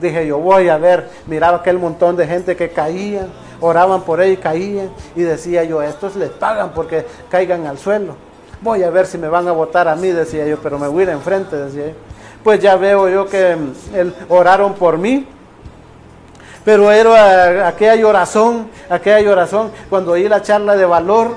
[0.00, 3.28] Dije yo voy a ver, miraba aquel montón de gente que caían,
[3.60, 4.90] oraban por él y caían.
[5.14, 8.14] Y decía yo, estos les pagan porque caigan al suelo.
[8.62, 11.00] Voy a ver si me van a votar a mí, decía yo, pero me voy
[11.00, 11.94] a ir enfrente, decía yo
[12.42, 13.56] pues ya veo yo que
[13.94, 15.26] el, oraron por mí.
[16.64, 21.36] Pero era aquella oración, aquella oración, cuando oí la charla de valor,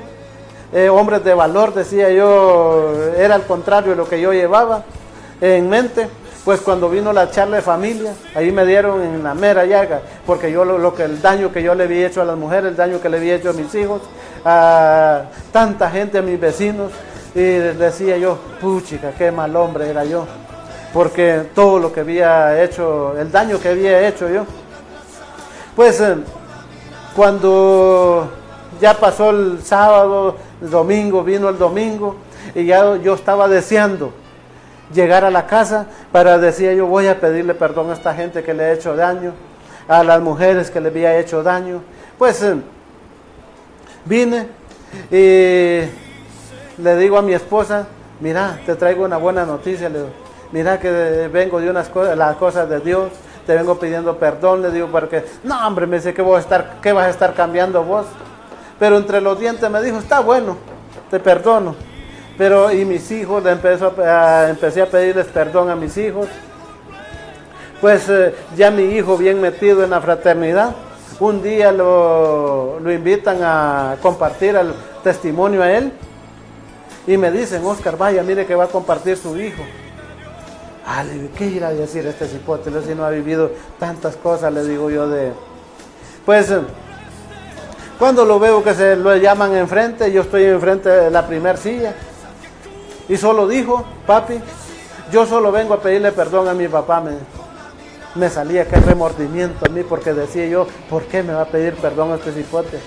[0.73, 4.83] eh, hombres de valor, decía yo, era al contrario de lo que yo llevaba
[5.41, 6.07] en mente.
[6.43, 10.51] Pues cuando vino la charla de familia, ahí me dieron en la mera llaga, porque
[10.51, 12.99] yo lo, que el daño que yo le había hecho a las mujeres, el daño
[12.99, 14.01] que le había hecho a mis hijos,
[14.43, 15.21] a
[15.53, 16.91] tanta gente, a mis vecinos,
[17.33, 20.27] y decía yo, puchica, qué mal hombre era yo
[20.93, 24.45] porque todo lo que había hecho, el daño que había hecho yo.
[25.75, 26.17] Pues eh,
[27.15, 28.29] cuando
[28.79, 32.15] ya pasó el sábado, el domingo, vino el domingo,
[32.55, 34.13] y ya yo estaba deseando
[34.93, 38.53] llegar a la casa para decir yo voy a pedirle perdón a esta gente que
[38.53, 39.33] le he hecho daño,
[39.87, 41.81] a las mujeres que le había hecho daño.
[42.17, 42.55] Pues eh,
[44.05, 44.47] vine
[45.11, 47.87] y le digo a mi esposa,
[48.19, 50.23] mira, te traigo una buena noticia, le digo
[50.53, 53.11] mira que vengo de unas las cosas de Dios,
[53.45, 56.75] te vengo pidiendo perdón, le digo, porque, no hombre, me dice, ¿qué, voy a estar,
[56.81, 58.05] ¿qué vas a estar cambiando vos?
[58.83, 60.57] Pero entre los dientes me dijo, está bueno,
[61.09, 61.73] te perdono.
[62.37, 66.27] Pero, y mis hijos, empezó a, empecé a pedirles perdón a mis hijos.
[67.79, 70.75] Pues eh, ya mi hijo bien metido en la fraternidad,
[71.21, 75.93] un día lo, lo invitan a compartir el testimonio a él
[77.07, 79.63] y me dicen, Oscar, vaya, mire que va a compartir su hijo.
[80.85, 81.05] Ah,
[81.37, 82.69] ¿qué irá a decir este cipote?
[82.85, 85.31] Si no ha vivido tantas cosas, le digo yo de...
[86.25, 86.59] Pues, eh,
[88.03, 91.93] cuando lo veo que se lo llaman enfrente, yo estoy enfrente de la primera silla.
[93.07, 94.41] Y solo dijo, papi,
[95.09, 96.99] yo solo vengo a pedirle perdón a mi papá.
[96.99, 97.11] Me,
[98.15, 101.75] me salía qué remordimiento a mí porque decía yo, ¿por qué me va a pedir
[101.75, 102.77] perdón a este cipote?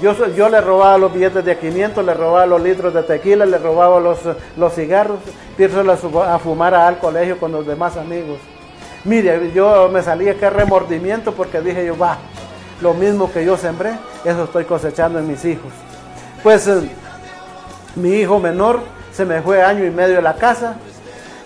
[0.00, 3.58] Yo, yo le robaba los billetes de 500, le robaba los litros de tequila, le
[3.58, 4.20] robaba los,
[4.56, 5.18] los cigarros,
[5.54, 5.82] pierdo
[6.22, 8.38] a fumar al colegio con los demás amigos.
[9.04, 12.16] Mire, yo me salía qué remordimiento porque dije yo, va,
[12.80, 13.92] lo mismo que yo sembré,
[14.24, 15.72] eso estoy cosechando en mis hijos.
[16.42, 16.88] Pues eh,
[17.96, 18.80] mi hijo menor
[19.12, 20.76] se me fue año y medio de la casa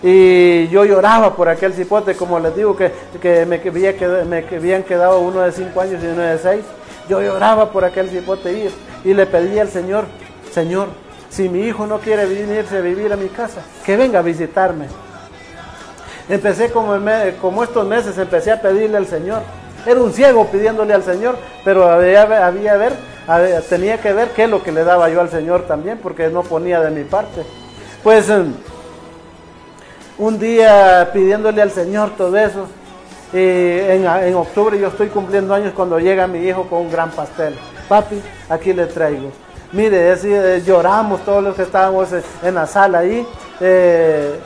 [0.03, 2.93] y yo lloraba por aquel cipote, como les digo, que,
[3.47, 6.65] me, había quedado, me habían quedado uno de cinco años y uno de seis.
[7.09, 10.05] Yo lloraba por aquel cipote y, y le pedí al Señor,
[10.53, 10.89] Señor,
[11.31, 14.87] si mi hijo no quiere venirse a vivir a mi casa, que venga a visitarme.
[16.29, 16.95] Empecé como,
[17.41, 19.43] como estos meses, empecé a pedirle al Señor.
[19.87, 22.93] Era un ciego pidiéndole al Señor, pero había, había ver,
[23.69, 26.43] tenía que ver qué es lo que le daba yo al Señor también, porque no
[26.43, 27.43] ponía de mi parte.
[28.03, 28.55] Pues em,
[30.19, 32.67] un día pidiéndole al Señor todo eso,
[33.33, 37.55] y en, octubre yo estoy cumpliendo años cuando llega mi hijo con un gran pastel.
[37.89, 39.33] Papi, aquí le traigo.
[39.73, 42.09] Mire, eh, lloramos todos los que estábamos
[42.43, 43.27] en la sala ahí.
[43.61, 44.39] Eh,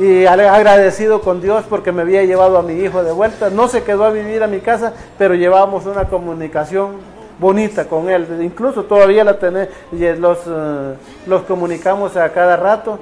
[0.00, 3.50] y agradecido con Dios porque me había llevado a mi hijo de vuelta.
[3.50, 6.92] No se quedó a vivir a mi casa, pero llevábamos una comunicación
[7.38, 8.26] bonita con él.
[8.40, 10.94] Incluso todavía la tenemos, los, eh,
[11.26, 12.98] los comunicamos a cada rato.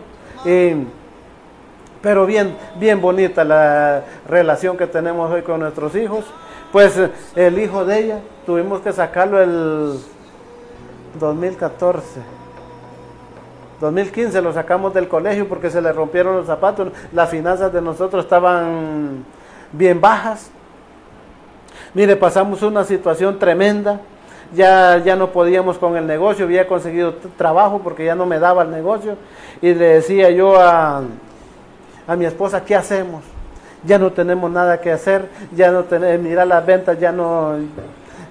[2.03, 6.25] pero bien, bien bonita la relación que tenemos hoy con nuestros hijos.
[6.73, 7.01] Pues
[7.37, 10.01] el hijo de ella, tuvimos que sacarlo el
[11.21, 12.38] 2014.
[13.81, 16.89] 2015 lo sacamos del colegio porque se le rompieron los zapatos.
[17.13, 19.25] Las finanzas de nosotros estaban
[19.73, 20.51] bien bajas.
[21.95, 24.01] Mire, pasamos una situación tremenda.
[24.55, 26.45] Ya, ya no podíamos con el negocio.
[26.45, 29.17] Había conseguido trabajo porque ya no me daba el negocio.
[29.63, 31.03] Y le decía yo a,
[32.07, 33.23] a mi esposa, ¿qué hacemos?
[33.85, 35.29] Ya no tenemos nada que hacer.
[35.55, 37.57] Ya no tenemos, mira las ventas ya no,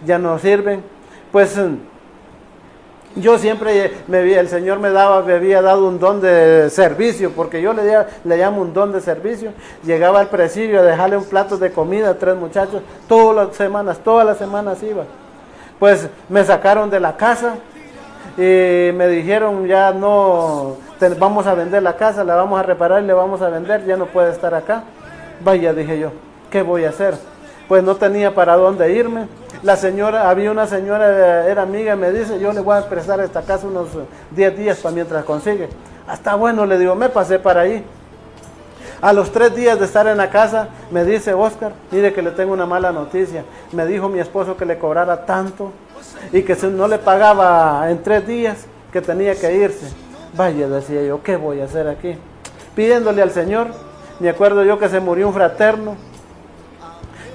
[0.06, 0.84] ya no sirven.
[1.32, 1.58] Pues
[3.16, 7.32] yo siempre me vi, el Señor me daba, me había dado un don de servicio,
[7.32, 7.84] porque yo le,
[8.24, 9.52] le llamo un don de servicio.
[9.84, 14.00] Llegaba al presidio a dejarle un plato de comida a tres muchachos, todas las semanas,
[14.04, 15.04] todas las semanas iba.
[15.80, 17.56] Pues me sacaron de la casa
[18.38, 20.78] y me dijeron ya no,
[21.18, 23.98] vamos a vender la casa, la vamos a reparar y le vamos a vender, ya
[23.98, 24.84] no puede estar acá.
[25.44, 26.12] Vaya, dije yo,
[26.52, 27.16] ¿qué voy a hacer?
[27.68, 29.28] Pues no tenía para dónde irme
[29.64, 33.42] la señora, había una señora, era amiga, me dice, yo le voy a prestar esta
[33.42, 33.88] casa unos
[34.32, 35.70] 10 días para mientras consigue.
[36.08, 37.84] Hasta bueno, le digo, me pasé para ahí.
[39.02, 42.32] A los tres días de estar en la casa, me dice Oscar, mire que le
[42.32, 43.44] tengo una mala noticia.
[43.72, 45.72] Me dijo mi esposo que le cobrara tanto
[46.32, 49.88] y que si no le pagaba en tres días, que tenía que irse.
[50.34, 52.16] Vaya, decía yo, ¿qué voy a hacer aquí?
[52.76, 53.68] Pidiéndole al Señor,
[54.20, 55.96] me acuerdo yo que se murió un fraterno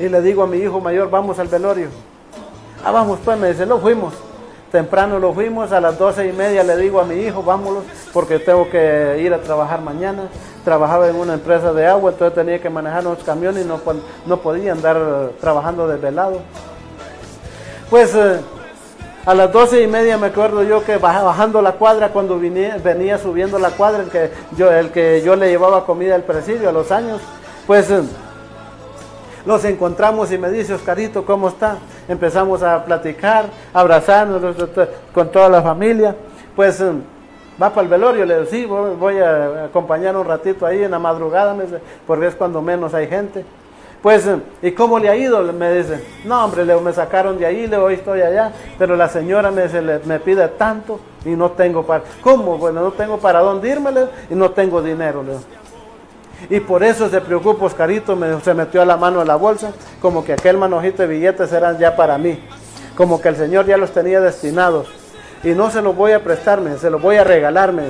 [0.02, 1.86] y le digo a mi hijo mayor, vamos al velorio.
[2.84, 4.12] Ah, vamos, pues me dice, lo fuimos.
[4.72, 8.40] Temprano lo fuimos, a las doce y media le digo a mi hijo, vámonos, porque
[8.40, 10.24] tengo que ir a trabajar mañana.
[10.64, 13.80] Trabajaba en una empresa de agua, entonces tenía que manejar unos camiones y no,
[14.26, 16.40] no podía andar trabajando desvelado.
[17.88, 18.40] Pues eh,
[19.24, 23.18] a las doce y media me acuerdo yo que bajando la cuadra, cuando venía, venía
[23.18, 26.72] subiendo la cuadra, el que, yo, el que yo le llevaba comida al presidio a
[26.72, 27.20] los años,
[27.66, 28.02] pues eh,
[29.44, 31.78] los encontramos y me dice, Oscarito, ¿cómo está?
[32.08, 34.56] Empezamos a platicar, abrazarnos
[35.12, 36.14] con toda la familia.
[36.54, 37.02] Pues em,
[37.60, 40.98] va para el velorio, le digo, sí, voy a acompañar un ratito ahí en la
[40.98, 41.56] madrugada,
[42.06, 43.44] porque es cuando menos hay gente.
[44.02, 45.40] Pues, em, ¿y cómo le ha ido?
[45.52, 49.08] Me dice, no, hombre, le, me sacaron de ahí, le hoy estoy allá, pero la
[49.08, 49.66] señora me,
[50.04, 52.58] me pide tanto y no tengo para, ¿cómo?
[52.58, 53.90] Bueno, no tengo para dónde irme
[54.28, 55.22] y no tengo dinero.
[55.22, 55.36] Le
[56.50, 59.72] y por eso se preocupa Oscarito, me, se metió a la mano en la bolsa,
[60.00, 62.38] como que aquel manojito de billetes eran ya para mí,
[62.96, 64.88] como que el Señor ya los tenía destinados.
[65.44, 67.84] Y no se los voy a prestarme, se los voy a regalarme.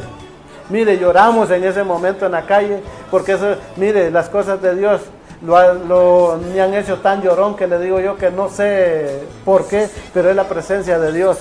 [0.71, 5.03] Mire, lloramos en ese momento en la calle, porque eso, mire, las cosas de Dios
[5.45, 9.89] lo, me han hecho tan llorón que le digo yo que no sé por qué,
[10.15, 11.39] pero es la presencia de Dios.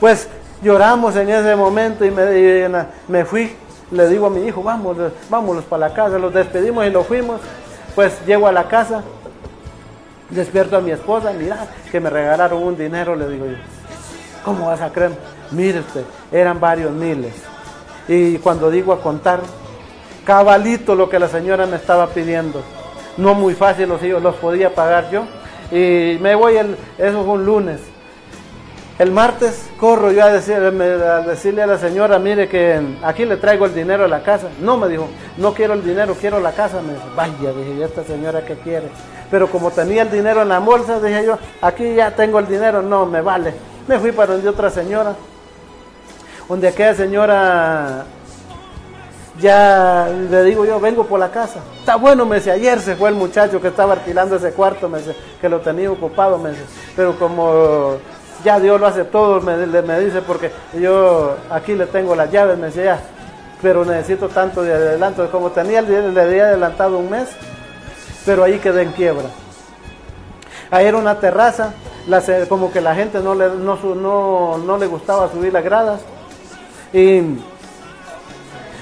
[0.00, 0.28] Pues
[0.62, 2.68] lloramos en ese momento y me,
[3.08, 3.56] me fui
[3.90, 4.96] le digo a mi hijo, vamos,
[5.30, 7.40] vámonos para la casa, los despedimos y nos fuimos.
[7.94, 9.02] Pues llego a la casa,
[10.30, 13.56] despierto a mi esposa, mira, que me regalaron un dinero, le digo yo.
[14.44, 15.12] ¿Cómo vas a creer?
[15.50, 17.34] Mire usted, eran varios miles.
[18.06, 19.40] Y cuando digo a contar,
[20.24, 22.62] cabalito lo que la señora me estaba pidiendo.
[23.16, 25.24] No muy fácil los, los podía pagar yo.
[25.70, 27.80] Y me voy, el, eso fue un lunes.
[28.98, 33.74] El martes corro yo a, decirle a la señora, mire que aquí le traigo el
[33.74, 34.48] dinero a la casa.
[34.60, 36.82] No, me dijo, no quiero el dinero, quiero la casa.
[36.82, 38.88] Me dijo, vaya, dije, ¿y esta señora qué quiere?
[39.30, 42.82] Pero como tenía el dinero en la bolsa, dije yo, aquí ya tengo el dinero,
[42.82, 43.54] no, me vale.
[43.86, 45.14] Me fui para donde otra señora,
[46.48, 48.04] donde aquella señora,
[49.40, 51.60] ya le digo yo, vengo por la casa.
[51.78, 54.98] Está bueno, me dice, ayer se fue el muchacho que estaba alquilando ese cuarto, me
[54.98, 56.64] dice, que lo tenía ocupado, me dice,
[56.96, 57.96] pero como
[58.44, 59.56] ya Dios lo hace todo, me,
[60.00, 63.00] dice, porque yo aquí le tengo las llaves, me decía,
[63.60, 67.28] pero necesito tanto de adelanto, como tenía, le había adelantado un mes,
[68.24, 69.28] pero ahí quedé en quiebra.
[70.70, 71.72] Ahí era una terraza,
[72.48, 76.00] como que la gente no le, gustaba subir las gradas,
[76.92, 77.20] y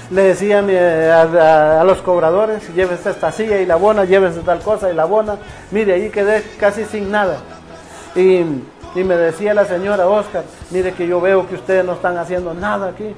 [0.09, 4.95] le decía a, los cobradores, llévese esta silla y la bona, llévese tal cosa y
[4.95, 5.37] la bona.
[5.71, 7.37] Mire, ahí quedé casi sin nada.
[8.15, 8.43] Y,
[8.95, 12.89] me decía la señora Oscar, mire que yo veo que ustedes no están haciendo nada
[12.89, 13.13] aquí.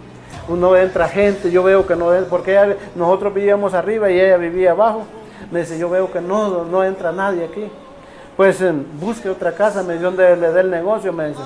[0.47, 5.03] Uno entra gente, yo veo que no, porque nosotros vivíamos arriba y ella vivía abajo.
[5.51, 7.71] Me dice, yo veo que no, no entra nadie aquí.
[8.35, 11.41] Pues em, busque otra casa, me dice, donde le dé el negocio, me dice.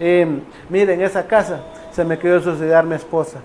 [0.00, 1.60] Y, mire, en esa casa
[1.92, 3.38] se me quedó suicidar mi esposa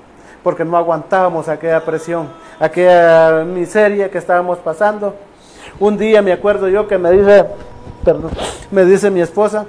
[0.45, 5.15] porque no aguantábamos aquella presión, aquella miseria que estábamos pasando.
[5.79, 7.45] Un día me acuerdo yo que me dice,
[8.03, 8.29] perdón,
[8.69, 9.65] me dice mi esposa,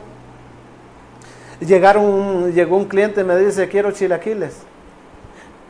[1.61, 4.59] llegaron, llegó un cliente y me dice, quiero chilaquiles.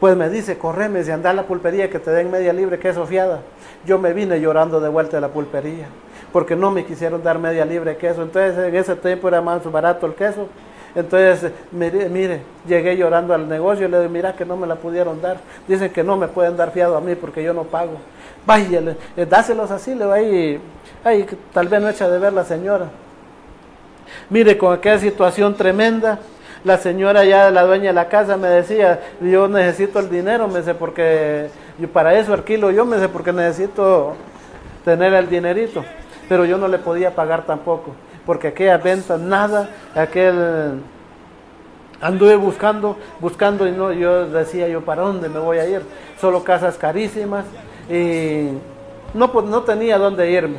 [0.00, 3.06] Pues me dice, correme, si anda a la pulpería que te den media libre, queso
[3.06, 3.40] fiada.
[3.86, 5.86] Yo me vine llorando de vuelta a la pulpería,
[6.32, 8.22] porque no me quisieron dar media libre queso.
[8.22, 10.48] Entonces en ese tiempo era más barato el queso
[10.96, 14.76] entonces, mire, mire, llegué llorando al negocio y le digo, mira que no me la
[14.76, 15.36] pudieron dar.
[15.68, 17.98] Dicen que no me pueden dar fiado a mí porque yo no pago.
[18.46, 18.80] Vaya,
[19.14, 20.58] eh, dáselos así, le va ahí
[21.52, 22.86] tal vez no echa de ver la señora.
[24.30, 26.18] Mire, con aquella situación tremenda,
[26.64, 30.60] la señora ya, la dueña de la casa, me decía, yo necesito el dinero, me
[30.60, 31.48] dice, porque
[31.92, 34.14] para eso alquilo yo, me dice, porque necesito
[34.84, 35.84] tener el dinerito.
[36.28, 37.94] Pero yo no le podía pagar tampoco
[38.26, 40.80] porque aquella venta, nada, aquel
[42.00, 45.82] anduve buscando, buscando y no, yo decía yo, ¿para dónde me voy a ir?
[46.20, 47.46] Solo casas carísimas
[47.88, 48.48] y
[49.14, 50.58] no, pues, no tenía dónde irme.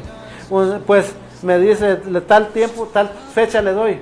[0.88, 4.00] Pues me dice, tal tiempo, tal fecha le doy,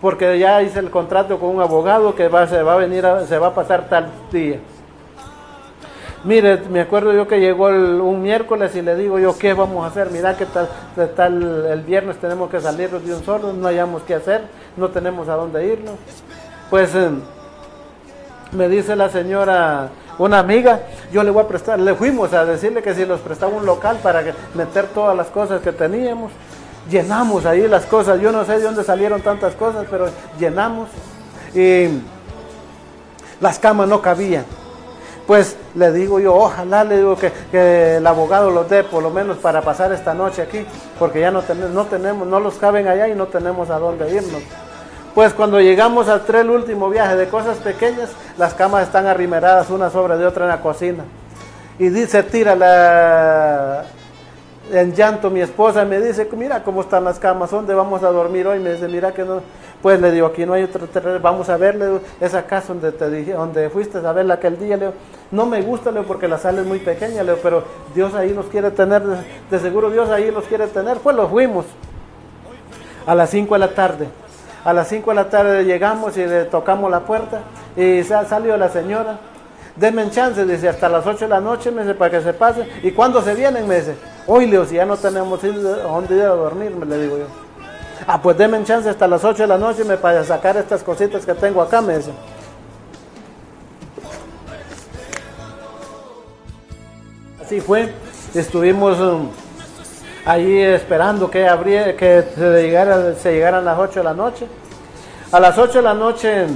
[0.00, 3.38] porque ya hice el contrato con un abogado que va, se va a venir, se
[3.38, 4.58] va a pasar tal día.
[6.24, 9.88] Mire, me acuerdo yo que llegó un miércoles y le digo yo, ¿qué vamos a
[9.88, 10.10] hacer?
[10.10, 10.68] Mira que tal,
[11.14, 14.42] tal el viernes tenemos que salir de un solo, no hayamos qué hacer,
[14.76, 15.94] no tenemos a dónde irnos.
[16.68, 17.10] Pues eh,
[18.50, 20.80] me dice la señora, una amiga,
[21.12, 23.98] yo le voy a prestar, le fuimos a decirle que si nos prestaba un local
[24.02, 24.24] para
[24.54, 26.32] meter todas las cosas que teníamos,
[26.90, 30.08] llenamos ahí las cosas, yo no sé de dónde salieron tantas cosas, pero
[30.38, 30.88] llenamos
[31.54, 31.88] y
[33.40, 34.44] las camas no cabían
[35.26, 39.38] pues le digo yo, ojalá le digo que, el abogado los dé por lo menos
[39.38, 40.64] para pasar esta noche aquí,
[40.98, 44.42] porque ya no, no tenemos, no los caben allá y no tenemos a dónde irnos.
[45.14, 49.70] Pues cuando llegamos al tren, el último viaje de cosas pequeñas, las camas están arrimeradas
[49.70, 51.04] una sobre de otra en la cocina.
[51.78, 53.84] Y dice, tira la,
[54.72, 58.46] en llanto mi esposa me dice, mira cómo están las camas, ¿dónde vamos a dormir
[58.46, 58.58] hoy?
[58.58, 59.40] Me dice, mira que no,
[59.82, 60.88] pues le digo, aquí no hay otro
[61.20, 64.90] vamos a verle esa casa donde te dije, donde fuiste a verla aquel día, le
[65.30, 67.64] no me gusta, Leo, porque la sala es muy pequeña, Leo, pero
[67.94, 70.98] Dios ahí los quiere tener, de, seguro Dios ahí los quiere tener.
[70.98, 71.66] Pues los fuimos
[73.06, 74.08] a las 5 de la tarde.
[74.64, 77.42] A las 5 de la tarde llegamos y le tocamos la puerta
[77.76, 79.18] y salió la señora.
[79.74, 82.66] Denme chance, dice, hasta las 8 de la noche, me dice, para que se pase.
[82.82, 83.66] ¿Y cuando se vienen?
[83.66, 83.96] Me dice,
[84.26, 87.26] hoy Leo, si ya no tenemos dónde ir a dormir, me le digo yo.
[88.06, 91.34] Ah, pues denme chance hasta las 8 de la noche para sacar estas cositas que
[91.34, 92.12] tengo acá, me dice.
[97.42, 97.92] Así fue,
[98.34, 99.28] estuvimos um,
[100.24, 101.44] ahí esperando que,
[101.96, 104.46] que se, llegara, se llegaran las 8 de la noche.
[105.32, 106.46] A las 8 de la noche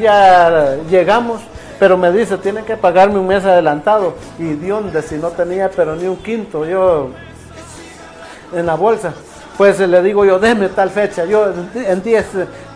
[0.00, 1.40] ya llegamos,
[1.78, 4.14] pero me dice, tienen que pagarme un mes adelantado.
[4.38, 7.10] Y Dios, si no tenía, pero ni un quinto, yo
[8.52, 9.12] en la bolsa.
[9.56, 12.26] Pues le digo yo, déme tal fecha, yo en 10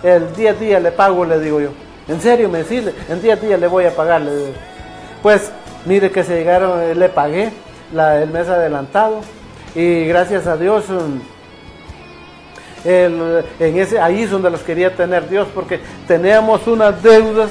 [0.02, 1.70] el 10 días le pago, le digo yo.
[2.08, 4.22] En serio, me dice, en 10 días le voy a pagar.
[5.22, 5.52] Pues
[5.86, 7.52] Mire que se llegaron, eh, le pagué
[7.92, 9.20] el mes adelantado
[9.74, 11.20] y gracias a Dios um,
[12.84, 17.50] en ese, ahí es donde los quería tener Dios porque teníamos unas deudas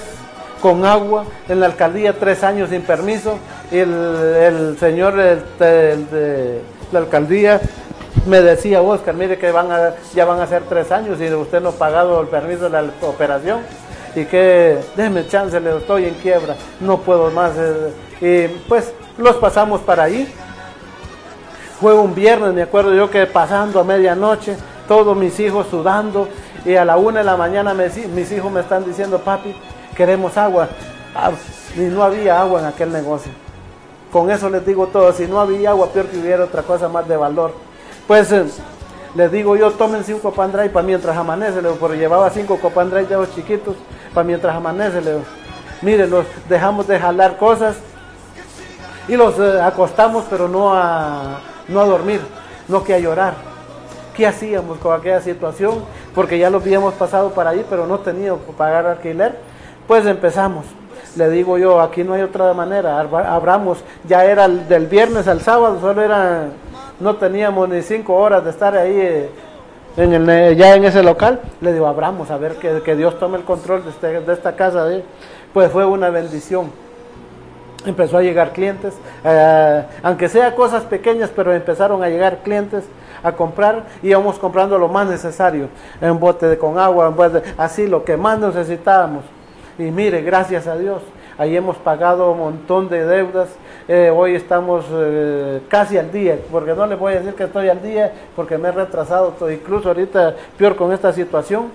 [0.62, 3.38] con agua en la alcaldía tres años sin permiso
[3.72, 7.62] y el, señor de la alcaldía
[8.26, 11.62] me decía Oscar mire que van a, ya van a ser tres años y usted
[11.62, 13.60] no ha pagado el permiso de la operación
[14.16, 17.52] y que déjeme chance, le estoy en quiebra, no puedo más.
[17.58, 20.32] Eh, y pues los pasamos para ahí.
[21.80, 24.58] Fue un viernes, me acuerdo yo que pasando a medianoche,
[24.88, 26.28] todos mis hijos sudando
[26.66, 29.56] y a la una de la mañana mis hijos me están diciendo, papi,
[30.00, 30.70] queremos agua.
[31.14, 31.32] Ah,
[31.76, 33.34] y no había agua en aquel negocio.
[34.14, 37.06] Con eso les digo todo, si no había agua, peor que hubiera otra cosa más
[37.06, 37.52] de valor.
[38.08, 38.46] Pues eh,
[39.14, 43.16] Les digo yo, tomen cinco pandray para mientras amanece, le porque llevaba cinco copandray de
[43.18, 43.76] los chiquitos
[44.14, 45.18] para mientras amanece, le
[45.82, 47.76] Miren, los dejamos de jalar cosas
[49.10, 52.22] y los eh, acostamos, pero no a, no a dormir,
[52.70, 53.34] no que a llorar.
[54.16, 55.84] ¿Qué hacíamos con aquella situación?
[56.16, 59.49] Porque ya lo habíamos pasado para ahí, pero no teníamos que pagar alquiler.
[59.90, 60.68] Pues empezamos.
[61.16, 63.00] Le digo yo, aquí no hay otra manera.
[63.00, 66.44] Abramos, ya era del viernes al sábado, solo era,
[67.00, 69.30] no teníamos ni cinco horas de estar ahí eh,
[69.98, 71.40] en el, eh, ya en ese local.
[71.60, 74.88] Le digo, abramos, a ver que, Dios tome el control de, este, de esta casa.
[75.54, 76.72] Pues fue una bendición
[77.86, 82.84] empezó a llegar clientes, eh, aunque sea cosas pequeñas, pero empezaron a llegar clientes
[83.24, 85.70] a comprar, íbamos comprando lo más necesario,
[86.00, 87.12] en bote de, con agua,
[87.58, 89.24] así lo que más necesitábamos.
[89.80, 91.02] Y mire, gracias a Dios,
[91.38, 93.48] ahí hemos pagado un montón de deudas,
[93.88, 97.70] eh, hoy estamos eh, casi al día, porque no les voy a decir que estoy
[97.70, 101.68] al día, porque me he retrasado, incluso ahorita peor con esta situación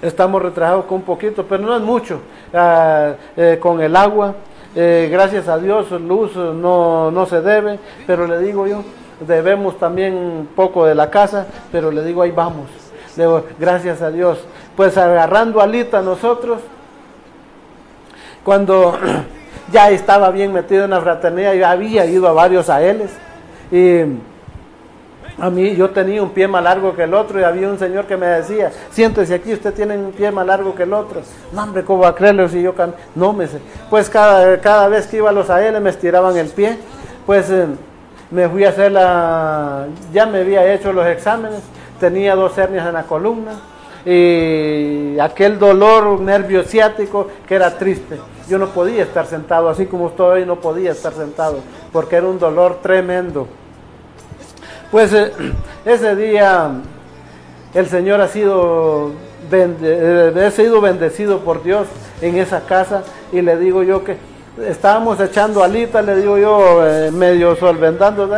[0.00, 2.20] estamos retrasados con un poquito, pero no es mucho,
[2.54, 3.14] ah,
[3.58, 4.36] con el agua,
[4.76, 8.84] eh, gracias a Dios, luz no, no se debe, pero le digo yo,
[9.26, 12.68] debemos también un poco de la casa, pero le digo, ahí vamos.
[13.58, 14.38] Gracias a Dios.
[14.80, 16.58] Pues agarrando alita nosotros,
[18.42, 18.98] cuando
[19.72, 23.02] ya estaba bien metido en la fraternidad, yo había ido a varios a él
[23.70, 24.00] y
[25.38, 28.06] a mí yo tenía un pie más largo que el otro y había un señor
[28.06, 31.20] que me decía, siéntese aquí, usted tiene un pie más largo que el otro.
[31.52, 32.72] No, hombre, ¿cómo va a creerlo si yo
[33.14, 33.48] No me.
[33.90, 36.78] Pues cada, cada vez que iba a los AL me estiraban el pie.
[37.26, 37.66] Pues eh,
[38.30, 39.88] me fui a hacer la...
[40.10, 41.60] Ya me había hecho los exámenes,
[42.00, 43.60] tenía dos hernias en la columna
[44.04, 48.18] y aquel dolor nervio ciático que era triste.
[48.48, 51.58] Yo no podía estar sentado, así como estoy no podía estar sentado,
[51.92, 53.46] porque era un dolor tremendo.
[54.90, 55.32] Pues eh,
[55.84, 56.70] ese día
[57.74, 59.12] el Señor ha sido,
[59.52, 61.86] eh, sido bendecido por Dios
[62.20, 64.16] en esa casa y le digo yo que
[64.66, 68.28] estábamos echando alitas, le digo yo, eh, medio solventando,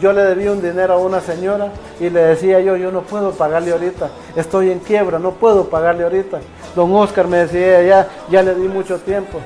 [0.00, 1.68] yo le debía un dinero a una señora
[2.00, 6.04] y le decía yo, yo no puedo pagarle ahorita, estoy en quiebra, no puedo pagarle
[6.04, 6.40] ahorita.
[6.74, 9.40] Don Oscar me decía, ya, ya le di mucho tiempo.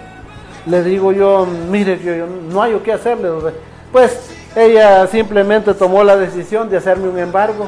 [0.67, 3.29] Le digo yo, mire, yo, no hay qué hacerle.
[3.93, 7.67] Pues ella simplemente tomó la decisión de hacerme un embargo.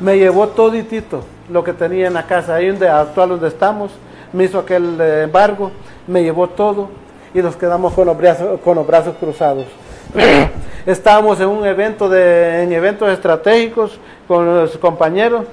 [0.00, 3.90] Me llevó toditito lo que tenía en la casa, ahí donde actual donde estamos,
[4.32, 5.70] me hizo aquel eh, embargo,
[6.06, 6.88] me llevó todo
[7.34, 9.66] y nos quedamos con los brazos, con los brazos cruzados.
[10.86, 15.44] Estábamos en un evento de, en eventos estratégicos con los compañeros.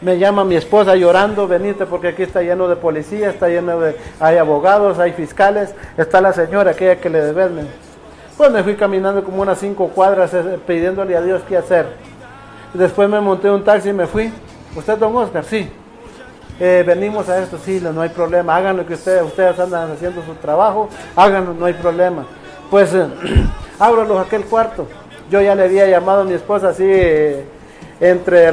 [0.00, 3.96] Me llama mi esposa llorando, venite porque aquí está lleno de policías, está lleno de,
[4.20, 7.68] hay abogados, hay fiscales, está la señora aquella que le deben
[8.38, 11.86] pues me fui caminando como unas cinco cuadras eh, pidiéndole a Dios qué hacer.
[12.72, 14.32] Después me monté un taxi y me fui.
[14.76, 15.44] ¿Usted, don Oscar?
[15.44, 15.68] Sí.
[16.60, 18.54] Eh, venimos a esto, sí, no hay problema.
[18.54, 22.26] Hagan lo que ustedes, ustedes andan haciendo su trabajo, háganlo, no hay problema.
[22.70, 23.06] Pues eh,
[23.78, 24.86] ábralos aquel cuarto.
[25.30, 26.84] Yo ya le había llamado a mi esposa así,
[28.00, 28.52] entre,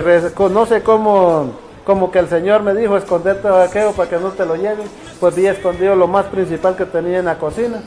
[0.50, 1.52] no sé cómo,
[1.86, 4.88] como que el Señor me dijo, esconderte aquello para que no te lo lleven.
[5.20, 7.82] Pues vi escondido lo más principal que tenía en la cocina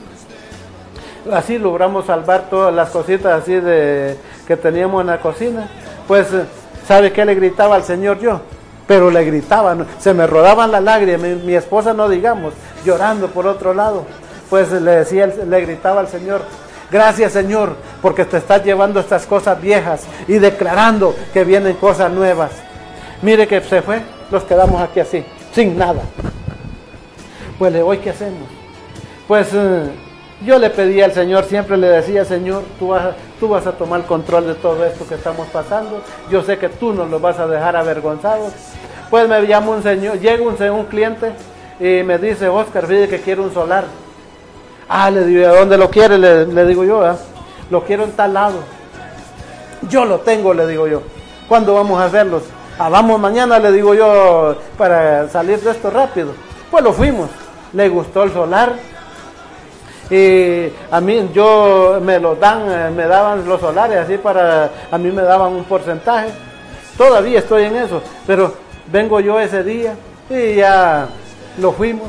[1.33, 4.16] así logramos salvar todas las cositas así de
[4.47, 5.68] que teníamos en la cocina.
[6.07, 6.29] Pues,
[6.87, 8.41] ¿sabe qué le gritaba al Señor yo?
[8.87, 12.55] Pero le gritaba, se me rodaban las lágrimas, mi, esposa no digamos,
[12.85, 14.05] llorando por otro lado.
[14.51, 16.42] Pues le decía, le gritaba al Señor,
[16.90, 22.53] gracias Señor, porque te estás llevando estas cosas viejas y declarando que vienen cosas nuevas.
[23.20, 26.03] Mire que se fue, nos quedamos aquí así, sin nada.
[27.59, 28.49] Pues le hoy qué hacemos.
[29.26, 29.90] Pues eh,
[30.46, 34.07] yo le pedí al Señor, siempre le decía, Señor, tú vas, tú vas a tomar
[34.07, 36.01] control de todo esto que estamos pasando.
[36.30, 38.53] Yo sé que tú nos lo vas a dejar avergonzados.
[39.11, 41.32] Pues me llama un señor, llega un, un cliente
[41.80, 43.84] y me dice, Oscar, fíjate que quiere un solar.
[44.89, 46.18] Ah, le digo, ¿a dónde lo quiere?
[46.18, 47.03] Le, digo yo,
[47.70, 48.61] lo quiero en tal lado.
[49.89, 51.03] Yo lo tengo, le digo yo.
[51.49, 52.43] ¿Cuándo vamos a hacerlos?
[52.78, 56.32] Ah, vamos mañana, le digo yo, para salir de esto rápido.
[56.70, 57.28] Pues lo fuimos.
[57.72, 58.72] Le gustó el solar
[60.11, 64.97] y a mí yo me lo dan, eh, me daban los solares así para, a
[64.97, 66.30] mí me daban un porcentaje.
[66.97, 68.55] Todavía estoy en eso, pero
[68.91, 69.95] vengo yo ese día
[70.30, 71.09] y ya
[71.61, 72.09] lo fuimos,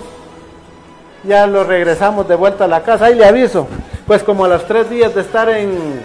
[1.24, 3.06] ya lo regresamos de vuelta a la casa.
[3.06, 3.68] Ahí le aviso,
[4.08, 6.02] pues como a los tres días de estar en,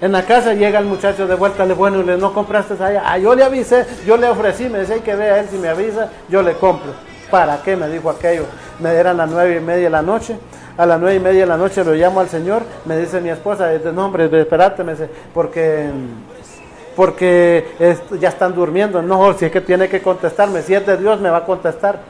[0.00, 3.02] en la casa llega el muchacho de vuelta, le bueno, le no compraste allá.
[3.04, 6.08] Ah, yo le avisé, yo le ofrecí, me decía que vea él si me avisa,
[6.28, 6.92] yo le compro.
[7.30, 7.76] ¿Para qué?
[7.76, 8.44] Me dijo aquello.
[8.80, 10.36] Me eran las nueve y media de la noche.
[10.76, 13.28] a las nueve y media de la noche lo llamo al Señor, me dice mi
[13.28, 15.90] esposa, no hombre, espérate, me dice, porque
[16.96, 17.66] porque
[18.18, 19.00] ya están durmiendo.
[19.00, 22.00] No, si es que tiene que contestarme, si es de Dios me va a contestar.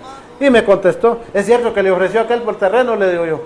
[0.40, 3.40] Y me contestó, es cierto que le ofreció aquel por terreno, le digo yo.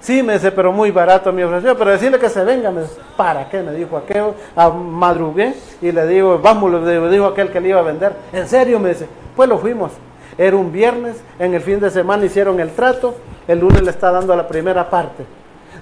[0.00, 2.94] Sí, me dice, pero muy barato me ofreció, pero decirle que se venga, me dice,
[3.16, 3.60] ¿para qué?
[3.60, 7.80] Me dijo aquel, a madrugué y le digo, vamos, le digo aquel que le iba
[7.80, 8.12] a vender.
[8.32, 8.78] ¿En serio?
[8.78, 9.90] Me dice, pues lo fuimos.
[10.38, 13.16] Era un viernes, en el fin de semana hicieron el trato,
[13.48, 15.24] el lunes le está dando la primera parte.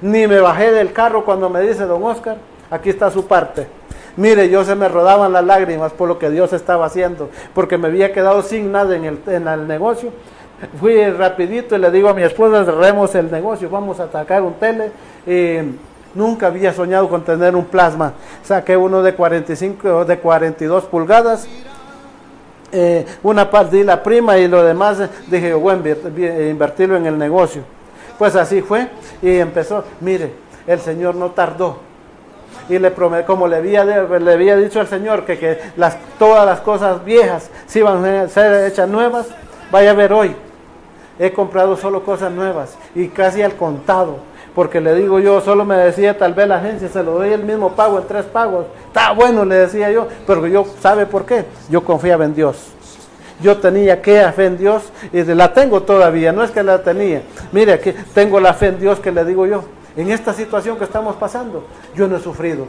[0.00, 2.38] Ni me bajé del carro cuando me dice, don Oscar,
[2.70, 3.66] aquí está su parte.
[4.16, 7.88] Mire, yo se me rodaban las lágrimas por lo que Dios estaba haciendo, porque me
[7.88, 10.10] había quedado sin nada en el, en el negocio.
[10.80, 14.54] Fui rapidito y le digo a mi esposa, cerremos el negocio, vamos a atacar un
[14.54, 14.90] tele.
[15.26, 15.58] Y
[16.14, 18.14] nunca había soñado con tener un plasma.
[18.42, 21.46] Saqué uno de 45, de 42 pulgadas.
[22.72, 24.98] Eh, una parte di la prima y lo demás
[25.28, 25.82] dije, bueno,
[26.50, 27.62] invertirlo en el negocio.
[28.18, 28.88] Pues así fue
[29.22, 29.84] y empezó.
[30.00, 30.32] Mire,
[30.66, 31.80] el Señor no tardó
[32.68, 32.92] y le
[33.24, 37.50] como le había, le había dicho al Señor que, que las, todas las cosas viejas
[37.66, 39.26] se iban a ser hechas nuevas,
[39.70, 40.34] vaya a ver hoy.
[41.18, 44.18] He comprado solo cosas nuevas y casi al contado,
[44.54, 47.44] porque le digo yo, solo me decía tal vez la agencia, se lo doy el
[47.44, 48.66] mismo pago en tres pagos.
[48.88, 51.44] Está bueno, le decía yo, pero yo, ¿sabe por qué?
[51.68, 52.72] Yo confiaba en Dios
[53.38, 57.20] yo tenía que fe en Dios y la tengo todavía, no es que la tenía.
[57.52, 59.62] Mire, aquí tengo la fe en Dios que le digo yo
[59.96, 61.64] en esta situación que estamos pasando,
[61.94, 62.66] yo no he sufrido.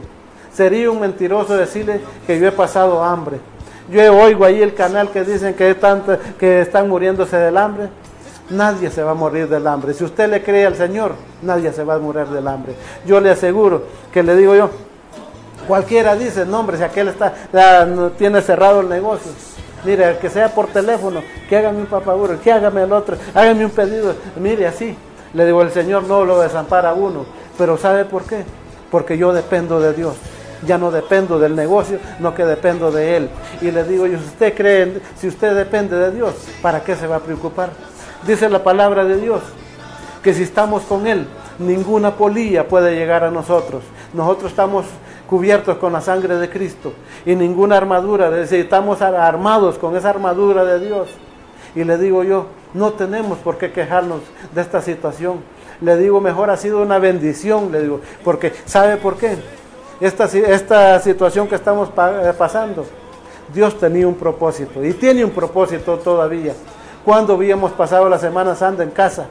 [0.52, 3.38] Sería un mentiroso decirle que yo he pasado hambre.
[3.90, 5.76] Yo oigo ahí el canal que dicen que,
[6.38, 7.88] que están muriéndose del hambre.
[8.50, 9.92] Nadie se va a morir del hambre.
[9.92, 12.74] Si usted le cree al Señor, nadie se va a morir del hambre.
[13.04, 13.82] Yo le aseguro
[14.12, 14.70] que le digo yo,
[15.66, 17.34] cualquiera dice, no hombre, si aquel está,
[18.16, 19.30] tiene cerrado el negocio.
[19.84, 23.70] Mire, que sea por teléfono, que hágame un papaguro, que hágame el otro, hágame un
[23.70, 24.14] pedido.
[24.40, 24.96] Mire, así,
[25.34, 27.26] le digo, el Señor no lo desampara a uno.
[27.56, 28.44] Pero ¿sabe por qué?
[28.90, 30.14] Porque yo dependo de Dios.
[30.66, 33.30] Ya no dependo del negocio, no que dependo de Él.
[33.60, 37.16] Y le digo, si usted cree, si usted depende de Dios, ¿para qué se va
[37.16, 37.70] a preocupar?
[38.26, 39.42] Dice la palabra de Dios,
[40.22, 41.26] que si estamos con Él,
[41.58, 43.82] ninguna polilla puede llegar a nosotros.
[44.12, 44.86] Nosotros estamos
[45.28, 46.92] cubiertos con la sangre de Cristo
[47.26, 51.08] y ninguna armadura, estamos armados con esa armadura de Dios.
[51.74, 54.20] Y le digo yo, no tenemos por qué quejarnos
[54.54, 55.40] de esta situación.
[55.80, 59.36] Le digo, mejor ha sido una bendición, le digo, porque ¿sabe por qué?
[60.00, 62.84] Esta, esta situación que estamos eh, pasando,
[63.54, 66.54] Dios tenía un propósito y tiene un propósito todavía.
[67.04, 69.26] ¿Cuándo habíamos pasado la Semana Santa en casa?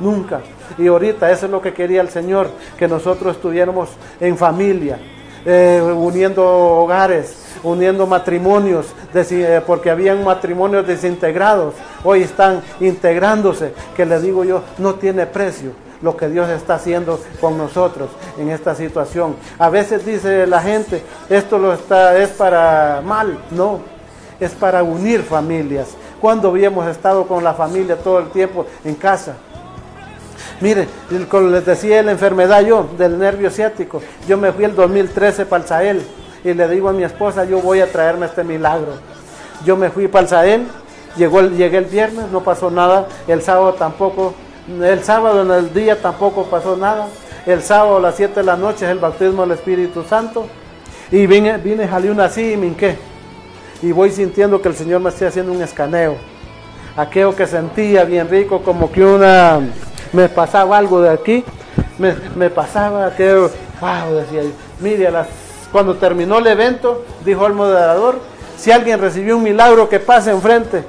[0.00, 0.40] Nunca.
[0.78, 3.90] Y ahorita eso es lo que quería el Señor, que nosotros estuviéramos
[4.20, 4.98] en familia,
[5.44, 14.20] eh, uniendo hogares, uniendo matrimonios, eh, porque habían matrimonios desintegrados, hoy están integrándose, que le
[14.20, 19.36] digo yo, no tiene precio lo que Dios está haciendo con nosotros en esta situación.
[19.58, 23.80] A veces dice la gente, esto lo está, es para mal, no,
[24.38, 25.88] es para unir familias.
[26.20, 29.36] Cuando habíamos estado con la familia todo el tiempo en casa,
[30.60, 30.86] Mire,
[31.30, 35.62] como les decía la enfermedad yo, del nervio ciático, yo me fui el 2013 para
[35.62, 36.02] el Sahel
[36.44, 38.92] y le digo a mi esposa, yo voy a traerme este milagro.
[39.64, 40.66] Yo me fui para el Sahel,
[41.16, 44.34] llegó llegué el viernes, no pasó nada, el sábado tampoco,
[44.82, 47.08] el sábado en el día tampoco pasó nada,
[47.46, 50.46] el sábado a las 7 de la noche es el bautismo del Espíritu Santo.
[51.10, 53.09] Y vine, vine, jalé una así y me.
[53.82, 56.16] Y voy sintiendo que el Señor me está haciendo un escaneo.
[56.96, 59.60] Aquello que sentía bien rico, como que una
[60.12, 61.44] me pasaba algo de aquí,
[61.98, 64.50] me, pasaba que, wow, decía yo,
[64.80, 65.28] mire, las,
[65.70, 68.18] cuando terminó el evento, dijo el moderador,
[68.56, 70.84] si alguien recibió un milagro, que pase enfrente.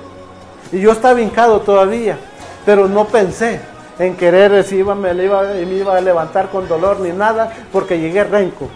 [0.71, 2.17] Y yo estaba hincado todavía,
[2.65, 3.61] pero no pensé
[3.99, 8.69] en querer si iba, me iba a levantar con dolor ni nada, porque llegué renco.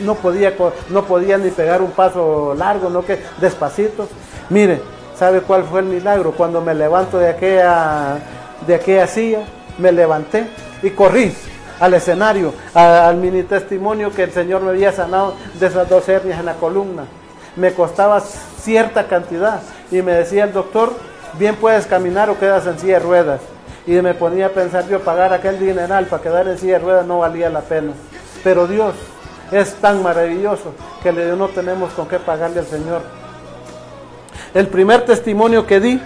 [0.00, 0.54] No podía,
[0.88, 1.04] no
[1.38, 4.08] ni pegar un paso largo, no que despacito.
[4.48, 4.80] Mire,
[5.16, 6.32] ¿sabe cuál fue el milagro?
[6.32, 8.18] Cuando me levanto de aquella
[8.66, 9.40] de aquella silla,
[9.78, 10.46] me levanté
[10.82, 11.34] y corrí
[11.78, 16.38] al escenario, al mini testimonio que el Señor me había sanado de esas dos hernias
[16.38, 17.04] en la columna.
[17.56, 20.92] Me costaba cierta cantidad y me decía el doctor,
[21.38, 23.40] bien puedes caminar o quedas en silla de ruedas.
[23.86, 27.06] Y me ponía a pensar yo pagar aquel dineral para quedar en silla de ruedas
[27.06, 27.92] no valía la pena.
[28.44, 28.94] Pero Dios
[29.52, 30.72] es tan maravilloso
[31.02, 33.02] que no tenemos con qué pagarle al Señor.
[34.54, 36.00] El primer testimonio que di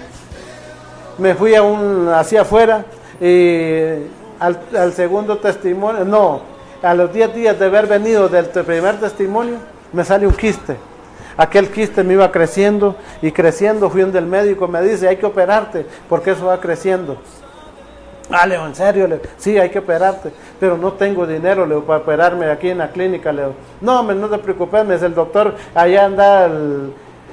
[1.19, 2.85] me fui a un, hacia afuera
[3.21, 4.07] y
[4.41, 6.41] al, segundo testimonio, no,
[6.83, 9.57] a los 10 días de haber venido del primer testimonio,
[9.93, 10.77] me sale un quiste.
[11.37, 15.27] Aquel quiste me iba creciendo y creciendo, fui donde el médico me dice, hay que
[15.27, 17.19] operarte porque eso va creciendo.
[18.31, 19.21] Ah, Leo, en serio, Leo.
[19.37, 23.33] Sí, hay que operarte, pero no tengo dinero, Leo, para operarme aquí en la clínica,
[23.33, 23.53] Leo.
[23.81, 26.93] No, me, no te preocupes, me dice el doctor, allá anda el,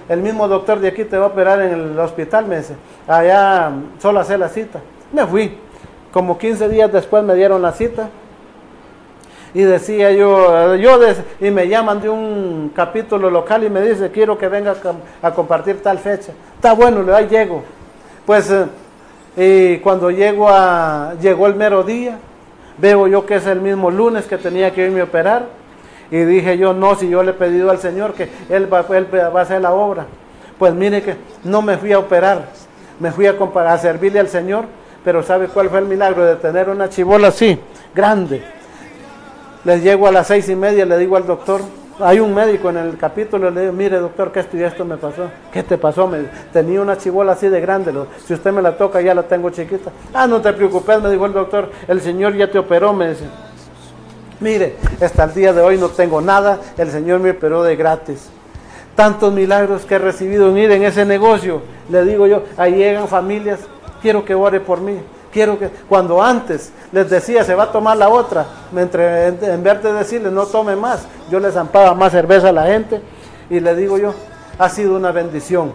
[0.09, 2.75] el mismo doctor de aquí, te va a operar en el hospital, me dice.
[3.07, 4.79] Allá solo hacer la cita.
[5.13, 5.57] Me fui.
[6.11, 8.09] Como 15 días después me dieron la cita.
[9.53, 10.99] Y decía yo, yo
[11.39, 14.71] y me llaman de un capítulo local y me dice, quiero que venga
[15.21, 16.33] a, a compartir tal fecha.
[16.55, 17.63] Está bueno, Leo, ahí llego.
[18.25, 18.65] Pues eh,
[19.35, 22.17] y cuando llego a, llegó el mero día,
[22.77, 25.45] veo yo que es el mismo lunes que tenía que irme a operar.
[26.09, 29.07] Y dije yo, no, si yo le he pedido al Señor que Él va, él
[29.13, 30.05] va a hacer la obra.
[30.59, 32.49] Pues mire que no me fui a operar,
[32.99, 34.65] me fui a, a servirle al Señor.
[35.03, 36.23] Pero ¿sabe cuál fue el milagro?
[36.23, 37.57] De tener una chibola así,
[37.95, 38.43] grande.
[39.63, 41.61] Les llego a las seis y media, le digo al doctor,
[42.03, 44.97] hay un médico en el capítulo, le digo, mire doctor, que esto y esto me
[44.97, 45.29] pasó.
[45.51, 46.09] ¿Qué te pasó?
[46.51, 47.93] Tenía una chibola así de grande,
[48.25, 49.91] si usted me la toca ya la tengo chiquita.
[50.13, 53.25] Ah, no te preocupes, me dijo el doctor, el Señor ya te operó, me dice.
[54.39, 58.29] Mire, hasta el día de hoy no tengo nada, el Señor me operó de gratis.
[58.95, 63.59] Tantos milagros que he recibido, mire, en ese negocio, le digo yo, ahí llegan familias,
[64.01, 64.97] quiero que ore por mí.
[65.31, 69.93] Quiero que cuando antes les decía se va a tomar la otra, en, vez de
[69.93, 73.01] decirles no tome más, yo les zampaba más cerveza a la gente
[73.49, 74.13] y le digo yo,
[74.59, 75.73] ha sido una bendición.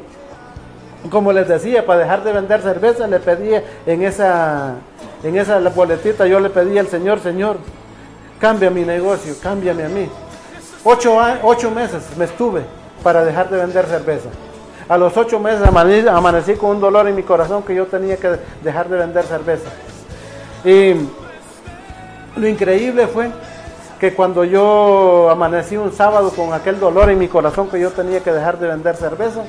[1.11, 4.75] Como les decía, para dejar de vender cerveza le pedía en esa,
[5.23, 7.57] en esa boletita, yo le pedía al Señor, Señor,
[8.39, 10.09] cambia mi negocio, cámbiame a mí.
[10.85, 12.63] Ocho, ocho meses me estuve
[13.03, 14.29] para dejar de vender cerveza.
[14.89, 18.37] A los ocho meses amanecí, con un dolor en mi corazón que yo tenía que
[18.63, 19.69] dejar de vender cerveza.
[20.65, 20.95] Y
[22.37, 23.31] lo increíble fue
[23.99, 28.21] que cuando yo amanecí un sábado con aquel dolor en mi corazón que yo tenía
[28.21, 29.43] que dejar de vender cerveza,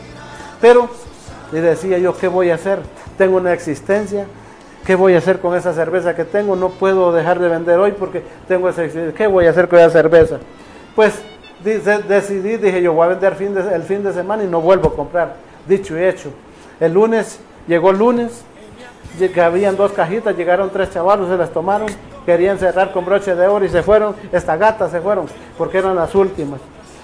[0.60, 0.90] pero
[1.52, 2.80] y decía yo, ¿qué voy a hacer?
[3.18, 4.26] Tengo una existencia,
[4.86, 6.56] ¿qué voy a hacer con esa cerveza que tengo?
[6.56, 9.80] No puedo dejar de vender hoy porque tengo esa existencia, ¿qué voy a hacer con
[9.80, 10.40] esa cerveza?
[10.96, 11.14] Pues
[11.64, 13.36] decidí, dije yo voy a vender
[13.74, 15.36] el fin de semana y no vuelvo a comprar.
[15.68, 16.32] Dicho y hecho.
[16.80, 18.44] El lunes, llegó el lunes,
[19.18, 21.88] que habían dos cajitas, llegaron tres chavalos, se las tomaron,
[22.26, 25.26] querían cerrar con broche de oro y se fueron, esta gata se fueron,
[25.58, 26.60] porque eran las últimas.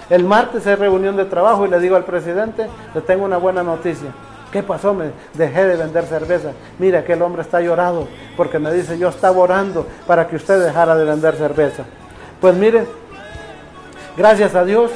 [0.08, 3.62] El martes es reunión de trabajo y le digo al presidente, le tengo una buena
[3.62, 4.10] noticia.
[4.52, 4.94] ¿Qué pasó?
[4.94, 6.52] Me dejé de vender cerveza.
[6.78, 10.64] Mira que el hombre está llorado porque me dice, yo estaba orando para que usted
[10.64, 11.84] dejara de vender cerveza.
[12.40, 12.86] Pues miren,
[14.16, 14.92] Gracias a Dios,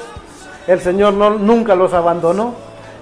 [0.69, 2.55] el Señor no, nunca los abandonó.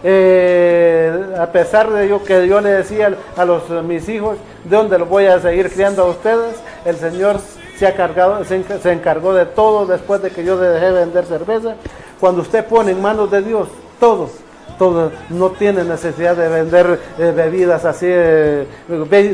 [0.03, 4.99] Eh, a pesar de yo que yo le decía a los mis hijos, ¿de dónde
[4.99, 6.57] los voy a seguir criando a ustedes?
[6.87, 7.39] El Señor
[7.79, 11.75] se, ha cargado, se, encargó de todo después de que yo dejé de vender cerveza.
[12.19, 13.69] Cuando usted pone en manos de Dios
[14.01, 14.31] todo,
[14.79, 18.67] todo, no tiene necesidad de vender eh, bebidas así, eh,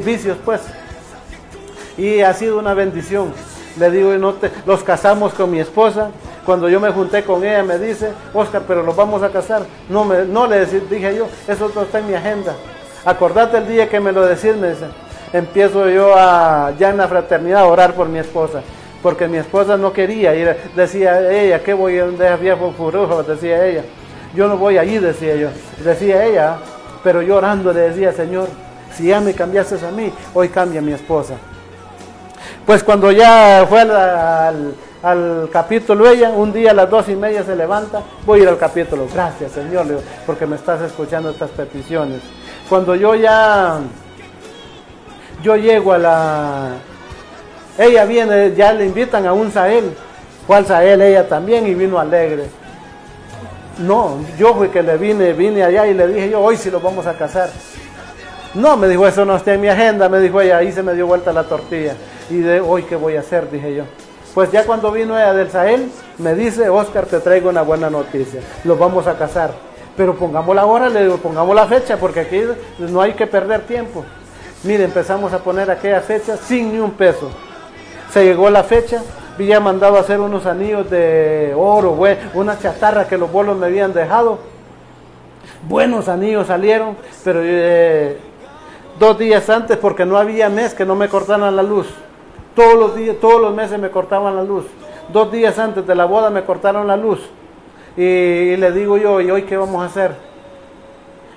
[0.04, 0.60] vicios pues.
[1.96, 3.32] Y ha sido una bendición.
[3.78, 6.10] Le digo, no te, los casamos con mi esposa
[6.44, 9.62] cuando yo me junté con ella me dice, Oscar, pero los vamos a casar.
[9.88, 12.54] No, me, no le dije yo, eso no está en mi agenda.
[13.04, 14.86] Acordate el día que me lo decís, me dice.
[15.32, 16.14] Empiezo yo
[16.78, 18.62] ya en la fraternidad a orar por mi esposa.
[19.02, 20.56] Porque mi esposa no quería ir.
[20.76, 23.22] Decía ella, ¿qué voy a donde había furujo?
[23.22, 23.84] Decía ella.
[24.34, 25.48] Yo no voy allí, decía yo.
[25.84, 26.56] Decía ella,
[27.02, 28.48] pero yo orando le decía, Señor,
[28.94, 31.34] si ya me cambiaste a mí, hoy cambia mi esposa.
[32.66, 34.74] Pues cuando ya fue al
[35.50, 38.58] capítulo ella, un día a las dos y media se levanta, voy a ir al
[38.58, 39.86] capítulo, gracias Señor,
[40.24, 42.20] porque me estás escuchando estas peticiones.
[42.68, 43.80] Cuando yo ya,
[45.42, 46.70] yo llego a la,
[47.78, 49.92] ella viene, ya le invitan a un Sahel,
[50.46, 51.02] ¿cuál Sahel?
[51.02, 52.44] Ella también y vino alegre.
[53.78, 56.80] No, yo fui que le vine, vine allá y le dije yo, hoy sí lo
[56.80, 57.50] vamos a casar.
[58.54, 60.92] No, me dijo, eso no está en mi agenda, me dijo ella, ahí se me
[60.94, 61.94] dio vuelta la tortilla.
[62.28, 63.50] Y de hoy, ¿qué voy a hacer?
[63.50, 63.84] Dije yo.
[64.34, 68.40] Pues ya cuando vino ella del Sahel, me dice, Oscar, te traigo una buena noticia,
[68.64, 69.52] los vamos a casar.
[69.94, 72.42] Pero pongamos la hora, le digo, pongamos la fecha, porque aquí
[72.78, 74.04] no hay que perder tiempo.
[74.62, 77.30] Mire, empezamos a poner aquella fecha sin ni un peso.
[78.10, 79.02] Se llegó la fecha,
[79.34, 81.98] había mandado a hacer unos anillos de oro,
[82.32, 84.38] una chatarra que los bolos me habían dejado.
[85.68, 88.18] Buenos anillos salieron, pero eh,
[88.98, 91.88] dos días antes, porque no había mes que no me cortaran la luz.
[92.54, 94.66] Todos los días, todos los meses me cortaban la luz.
[95.12, 97.20] Dos días antes de la boda me cortaron la luz.
[97.96, 100.12] Y, le digo yo, ¿y hoy qué vamos a hacer?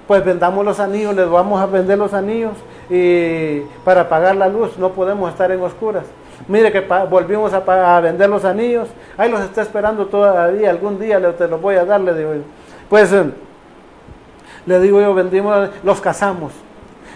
[0.07, 2.53] Pues vendamos los anillos, les vamos a vender los anillos
[2.89, 6.03] y para pagar la luz, no podemos estar en oscuras.
[6.47, 8.87] Mire que volvimos a, vender los anillos,
[9.17, 12.35] ahí los está esperando todavía, algún día le, te los voy a dar, le digo
[12.35, 12.41] yo.
[12.87, 13.31] Pues eh,
[14.65, 16.51] le digo yo, vendimos, los casamos.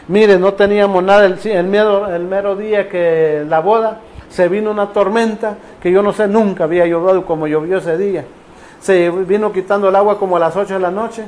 [0.09, 4.87] Mire, no teníamos nada el, miedo, el mero día que la boda se vino una
[4.87, 8.25] tormenta que yo no sé, nunca había llovido como llovió ese día.
[8.81, 11.25] Se vino quitando el agua como a las 8 de la noche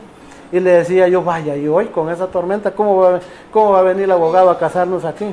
[0.52, 3.20] y le decía yo, vaya, y hoy con esa tormenta, ¿cómo va,
[3.54, 5.32] cómo va a venir el abogado a casarnos aquí?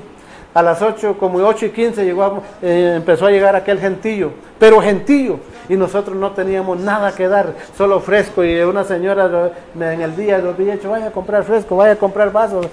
[0.59, 4.83] A las 8, como 8 y 15, llegó, eh, empezó a llegar aquel gentillo, pero
[4.83, 5.39] gentillo,
[5.69, 10.39] y nosotros no teníamos nada que dar, solo fresco, y una señora en el día
[10.39, 12.67] nos había dicho, vaya a comprar fresco, vaya a comprar vasos,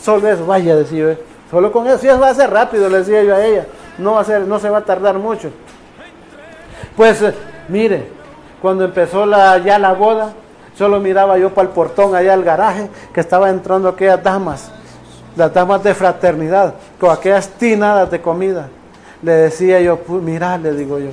[0.00, 1.14] solo eso, vaya, decía yo,
[1.50, 3.66] solo con eso, eso va a ser rápido, le decía yo a ella,
[3.98, 5.50] no va a ser, no se va a tardar mucho.
[6.96, 7.34] Pues, eh,
[7.66, 8.06] mire,
[8.62, 10.34] cuando empezó la, ya la boda,
[10.78, 14.70] solo miraba yo para el portón allá al garaje que estaba entrando aquellas damas,
[15.36, 18.68] las damas de fraternidad, con aquellas tinadas de comida.
[19.22, 21.10] Le decía yo, mira, le digo yo,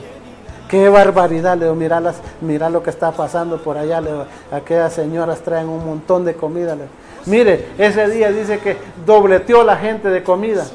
[0.69, 4.25] qué barbaridad, le digo, mira, las, mira lo que está pasando por allá, le digo,
[4.51, 6.75] aquellas señoras traen un montón de comida.
[7.25, 10.65] Mire, ese día dice que dobleteó la gente de comida.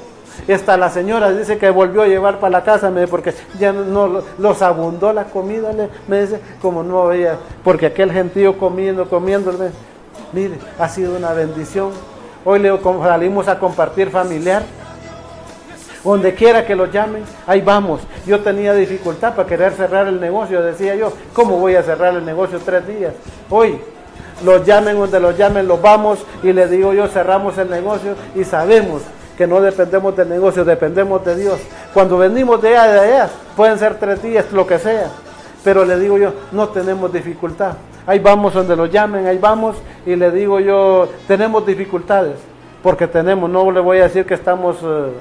[0.47, 3.72] Y hasta la señora dice que volvió a llevar para la casa, me porque ya
[3.72, 5.70] no los abundó la comida,
[6.07, 9.53] me dice, como no veía, porque aquel gentío comiendo, comiendo,
[10.32, 11.90] mire, ha sido una bendición.
[12.49, 14.62] Hoy le salimos a compartir familiar.
[16.05, 18.01] Donde quiera que lo llamen, ahí vamos.
[18.24, 22.24] Yo tenía dificultad para querer cerrar el negocio, decía yo, ¿cómo voy a cerrar el
[22.24, 23.12] negocio tres días?
[23.51, 23.80] Hoy
[24.44, 28.44] los llamen donde los llamen, los vamos y le digo yo, cerramos el negocio y
[28.44, 29.03] sabemos
[29.36, 31.59] que no dependemos del negocio, dependemos de Dios.
[31.92, 35.11] Cuando venimos de allá, de allá, pueden ser tres días, lo que sea.
[35.64, 37.72] Pero le digo yo, no tenemos dificultad.
[38.07, 42.37] Ahí vamos donde lo llamen, ahí vamos y le digo yo, tenemos dificultades,
[42.83, 45.13] porque tenemos, no le voy a decir que estamos, eh,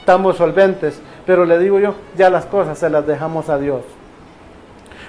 [0.00, 3.82] estamos solventes, pero le digo yo, ya las cosas se las dejamos a Dios.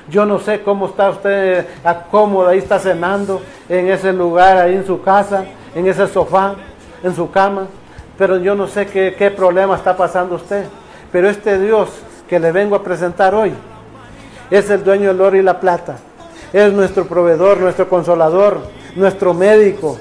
[0.10, 1.66] Yo no sé cómo está usted
[2.12, 6.56] cómodo, ahí está cenando, en ese lugar, ahí en su casa, en ese sofá,
[7.04, 7.68] en su cama
[8.22, 10.66] pero yo no sé qué, problema está pasando usted.
[11.12, 11.90] Pero este Dios
[12.30, 13.52] que le vengo a presentar hoy
[14.52, 15.98] es el dueño del oro y la plata.
[16.54, 18.60] Es nuestro proveedor, nuestro consolador,
[18.96, 19.98] nuestro médico.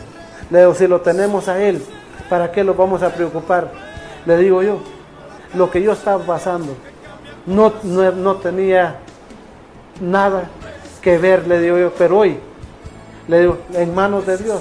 [0.51, 1.83] Le digo, si lo tenemos a Él,
[2.29, 3.71] ¿para qué lo vamos a preocupar?
[4.27, 4.79] Le digo yo,
[5.55, 6.75] lo que yo estaba pasando
[7.47, 8.97] no, no, no tenía
[10.01, 10.51] nada
[11.01, 12.39] que ver, le digo yo, pero hoy,
[13.29, 14.61] le digo, en manos de Dios,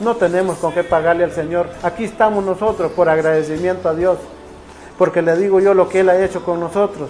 [0.00, 1.68] no tenemos con qué pagarle al Señor.
[1.82, 4.18] Aquí estamos nosotros por agradecimiento a Dios.
[4.98, 7.08] Porque le digo yo lo que Él ha hecho con nosotros.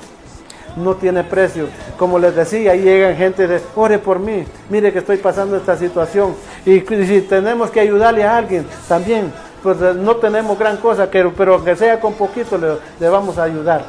[0.77, 1.69] No tiene precio.
[1.99, 6.35] Como les decía, llegan gente de, ore por mí, mire que estoy pasando esta situación.
[6.65, 11.33] Y, si tenemos que ayudarle a alguien, también, pues eh, no tenemos gran cosa, pero,
[11.37, 13.85] pero aunque sea con poquito, le, le vamos a ayudar.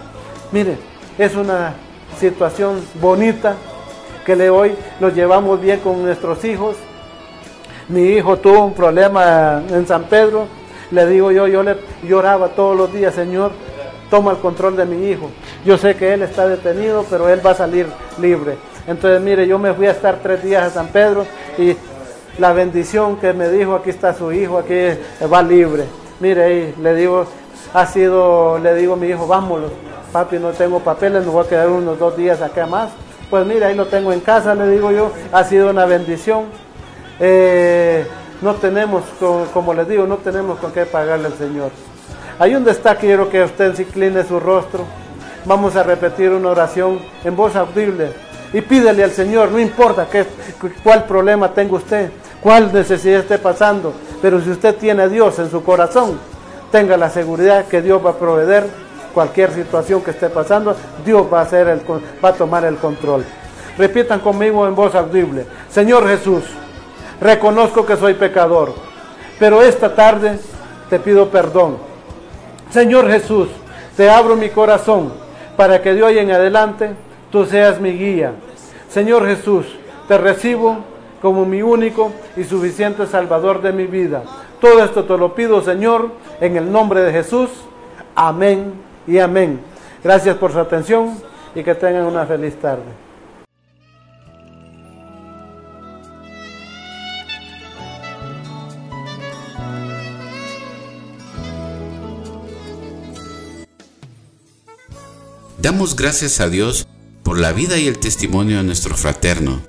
[0.51, 0.77] Mire,
[1.17, 1.73] es una
[2.19, 3.55] situación bonita
[4.25, 6.75] que le hoy nos llevamos bien con nuestros hijos,
[7.87, 10.47] mi hijo tuvo un problema en San Pedro,
[10.91, 13.51] le digo yo, yo le lloraba todos los días, Señor,
[14.11, 15.31] toma el control de mi hijo.
[15.65, 17.87] Yo sé que él está detenido, pero él va a salir
[18.19, 18.57] libre.
[18.85, 21.25] Entonces, mire, yo me fui a estar tres días a San Pedro
[21.57, 21.75] y
[22.37, 24.75] la bendición que me dijo, aquí está su hijo, aquí
[25.31, 25.85] va libre.
[26.19, 27.25] Mire, ahí le digo,
[27.73, 29.71] ha sido, le digo a mi hijo, vámonos,
[30.11, 32.91] papi, no tengo papeles, me voy a quedar unos dos días acá más.
[33.29, 36.45] Pues mire, ahí lo tengo en casa, le digo yo, ha sido una bendición.
[37.19, 38.05] Eh,
[38.41, 39.03] no tenemos,
[39.53, 41.71] como les digo, no tenemos con qué pagarle al Señor.
[42.41, 44.83] Hay un destaque, quiero que usted incline su rostro.
[45.45, 48.13] Vamos a repetir una oración en voz audible
[48.51, 50.25] y pídele al Señor, no importa qué,
[50.83, 52.09] cuál problema tenga usted,
[52.41, 56.17] cuál necesidad esté pasando, pero si usted tiene a Dios en su corazón,
[56.71, 58.65] tenga la seguridad que Dios va a proveer
[59.13, 60.75] cualquier situación que esté pasando,
[61.05, 61.81] Dios va a, hacer el,
[62.25, 63.23] va a tomar el control.
[63.77, 66.45] Repitan conmigo en voz audible, Señor Jesús,
[67.21, 68.73] reconozco que soy pecador,
[69.37, 70.39] pero esta tarde
[70.89, 71.90] te pido perdón.
[72.71, 73.49] Señor Jesús,
[73.97, 75.11] te abro mi corazón
[75.57, 76.91] para que de hoy en adelante
[77.29, 78.31] tú seas mi guía.
[78.89, 79.65] Señor Jesús,
[80.07, 80.77] te recibo
[81.21, 84.23] como mi único y suficiente Salvador de mi vida.
[84.61, 87.49] Todo esto te lo pido, Señor, en el nombre de Jesús.
[88.15, 88.73] Amén
[89.05, 89.59] y amén.
[90.01, 91.17] Gracias por su atención
[91.53, 93.10] y que tengan una feliz tarde.
[105.61, 106.87] Damos gracias a Dios
[107.21, 109.61] por la vida y el testimonio de nuestro fraterno.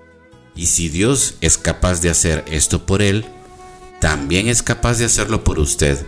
[0.57, 3.27] Y si Dios es capaz de hacer esto por él,
[4.01, 6.07] también es capaz de hacerlo por usted.